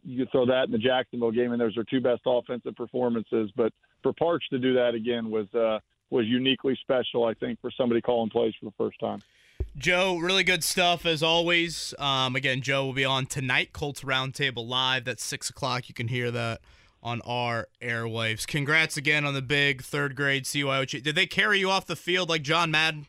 you 0.05 0.19
could 0.19 0.33
throw 0.33 0.47
that 0.47 0.65
in 0.65 0.73
the 0.73 0.79
Jacksonville 0.79 1.31
game, 1.31 1.53
and 1.53 1.61
those 1.61 1.77
are 1.77 1.85
two 1.85 2.01
best 2.01 2.23
offensive 2.27 2.75
performances. 2.75 3.51
But 3.57 3.73
for 4.05 4.13
Parks 4.13 4.47
to 4.51 4.59
do 4.61 4.75
that 4.75 4.95
again 4.95 5.31
was 5.31 5.53
uh, 5.55 5.81
was 6.11 6.27
uniquely 6.27 6.79
special, 6.81 7.25
I 7.25 7.35
think, 7.35 7.61
for 7.61 7.73
somebody 7.73 8.01
calling 8.01 8.31
plays 8.31 8.55
for 8.61 8.67
the 8.67 8.75
first 8.79 9.01
time. 9.01 9.21
Joe, 9.77 10.19
really 10.19 10.45
good 10.45 10.63
stuff 10.63 11.05
as 11.05 11.23
always. 11.23 11.95
Um, 11.99 12.37
again, 12.37 12.61
Joe 12.61 12.85
will 12.87 12.93
be 12.93 13.05
on 13.05 13.27
tonight, 13.27 13.73
Colts 13.73 14.03
Roundtable 14.03 14.69
Live. 14.69 15.05
That's 15.05 15.25
six 15.25 15.51
o'clock. 15.51 15.89
You 15.89 15.95
can 15.95 16.07
hear 16.07 16.31
that 16.31 16.61
on 17.03 17.21
our 17.23 17.69
airwaves. 17.83 18.47
Congrats 18.47 18.97
again 18.97 19.25
on 19.25 19.35
the 19.35 19.43
big 19.43 19.83
third 19.83 20.15
grade 20.15 20.45
CYO. 20.45 21.03
Did 21.03 21.15
they 21.15 21.27
carry 21.27 21.59
you 21.59 21.71
off 21.71 21.87
the 21.87 21.97
field 21.97 22.29
like 22.29 22.43
John 22.43 22.71
Madden? 22.71 23.07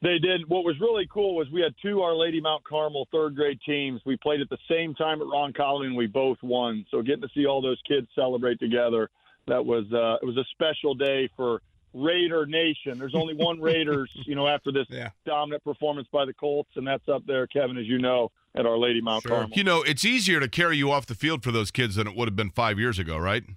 They 0.00 0.18
did. 0.18 0.48
What 0.48 0.64
was 0.64 0.78
really 0.80 1.08
cool 1.12 1.34
was 1.34 1.48
we 1.50 1.60
had 1.60 1.74
two 1.82 2.02
Our 2.02 2.14
Lady 2.14 2.40
Mount 2.40 2.62
Carmel 2.64 3.08
third 3.10 3.34
grade 3.34 3.58
teams. 3.66 4.00
We 4.06 4.16
played 4.16 4.40
at 4.40 4.48
the 4.48 4.58
same 4.70 4.94
time 4.94 5.20
at 5.20 5.26
Roncalli, 5.26 5.86
and 5.86 5.96
we 5.96 6.06
both 6.06 6.38
won. 6.42 6.86
So 6.90 7.02
getting 7.02 7.22
to 7.22 7.28
see 7.34 7.46
all 7.46 7.60
those 7.60 7.80
kids 7.86 8.06
celebrate 8.14 8.60
together, 8.60 9.10
that 9.48 9.64
was 9.64 9.84
uh, 9.92 10.16
it 10.22 10.24
was 10.24 10.36
a 10.36 10.44
special 10.52 10.94
day 10.94 11.28
for 11.36 11.60
Raider 11.94 12.46
Nation. 12.46 12.98
There's 12.98 13.14
only 13.14 13.34
one 13.34 13.60
Raiders, 13.60 14.10
you 14.26 14.34
know, 14.34 14.46
after 14.46 14.70
this 14.72 14.86
yeah. 14.88 15.10
dominant 15.26 15.64
performance 15.64 16.08
by 16.12 16.24
the 16.24 16.32
Colts, 16.34 16.70
and 16.76 16.86
that's 16.86 17.08
up 17.08 17.24
there, 17.26 17.46
Kevin, 17.46 17.76
as 17.76 17.86
you 17.86 17.98
know, 17.98 18.30
at 18.54 18.66
Our 18.66 18.78
Lady 18.78 19.00
Mount 19.00 19.22
sure. 19.22 19.30
Carmel. 19.30 19.50
You 19.54 19.64
know, 19.64 19.82
it's 19.82 20.04
easier 20.04 20.40
to 20.40 20.48
carry 20.48 20.76
you 20.76 20.90
off 20.90 21.06
the 21.06 21.14
field 21.14 21.42
for 21.42 21.52
those 21.52 21.70
kids 21.70 21.96
than 21.96 22.06
it 22.06 22.16
would 22.16 22.28
have 22.28 22.36
been 22.36 22.50
five 22.50 22.78
years 22.78 22.98
ago, 22.98 23.18
right? 23.18 23.44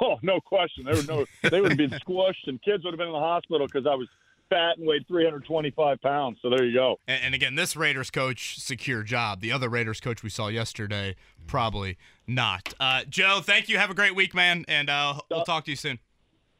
Oh, 0.00 0.18
no 0.20 0.40
question. 0.40 0.84
They 0.84 0.94
would 0.94 1.06
no, 1.06 1.26
they 1.48 1.60
would 1.60 1.70
have 1.70 1.78
been 1.78 1.90
squished, 2.08 2.48
and 2.48 2.60
kids 2.60 2.82
would 2.82 2.92
have 2.92 2.98
been 2.98 3.06
in 3.06 3.12
the 3.12 3.20
hospital 3.20 3.68
because 3.68 3.86
I 3.86 3.94
was 3.94 4.08
fat 4.48 4.78
and 4.78 4.86
weighed 4.86 5.06
325 5.08 6.00
pounds. 6.00 6.38
So 6.42 6.50
there 6.50 6.64
you 6.64 6.74
go. 6.74 6.96
And, 7.06 7.24
and, 7.24 7.34
again, 7.34 7.54
this 7.54 7.76
Raiders 7.76 8.10
coach 8.10 8.58
secure 8.58 9.02
job. 9.02 9.40
The 9.40 9.52
other 9.52 9.68
Raiders 9.68 10.00
coach 10.00 10.22
we 10.22 10.30
saw 10.30 10.48
yesterday 10.48 11.16
probably 11.46 11.96
not. 12.26 12.74
Uh, 12.80 13.04
Joe, 13.08 13.40
thank 13.42 13.68
you. 13.68 13.78
Have 13.78 13.90
a 13.90 13.94
great 13.94 14.14
week, 14.14 14.34
man, 14.34 14.64
and 14.68 14.90
uh, 14.90 15.20
we'll 15.30 15.44
talk 15.44 15.64
to 15.64 15.70
you 15.70 15.76
soon. 15.76 15.98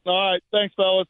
All 0.05 0.33
right, 0.33 0.42
thanks, 0.53 0.75
fellas. 0.77 1.09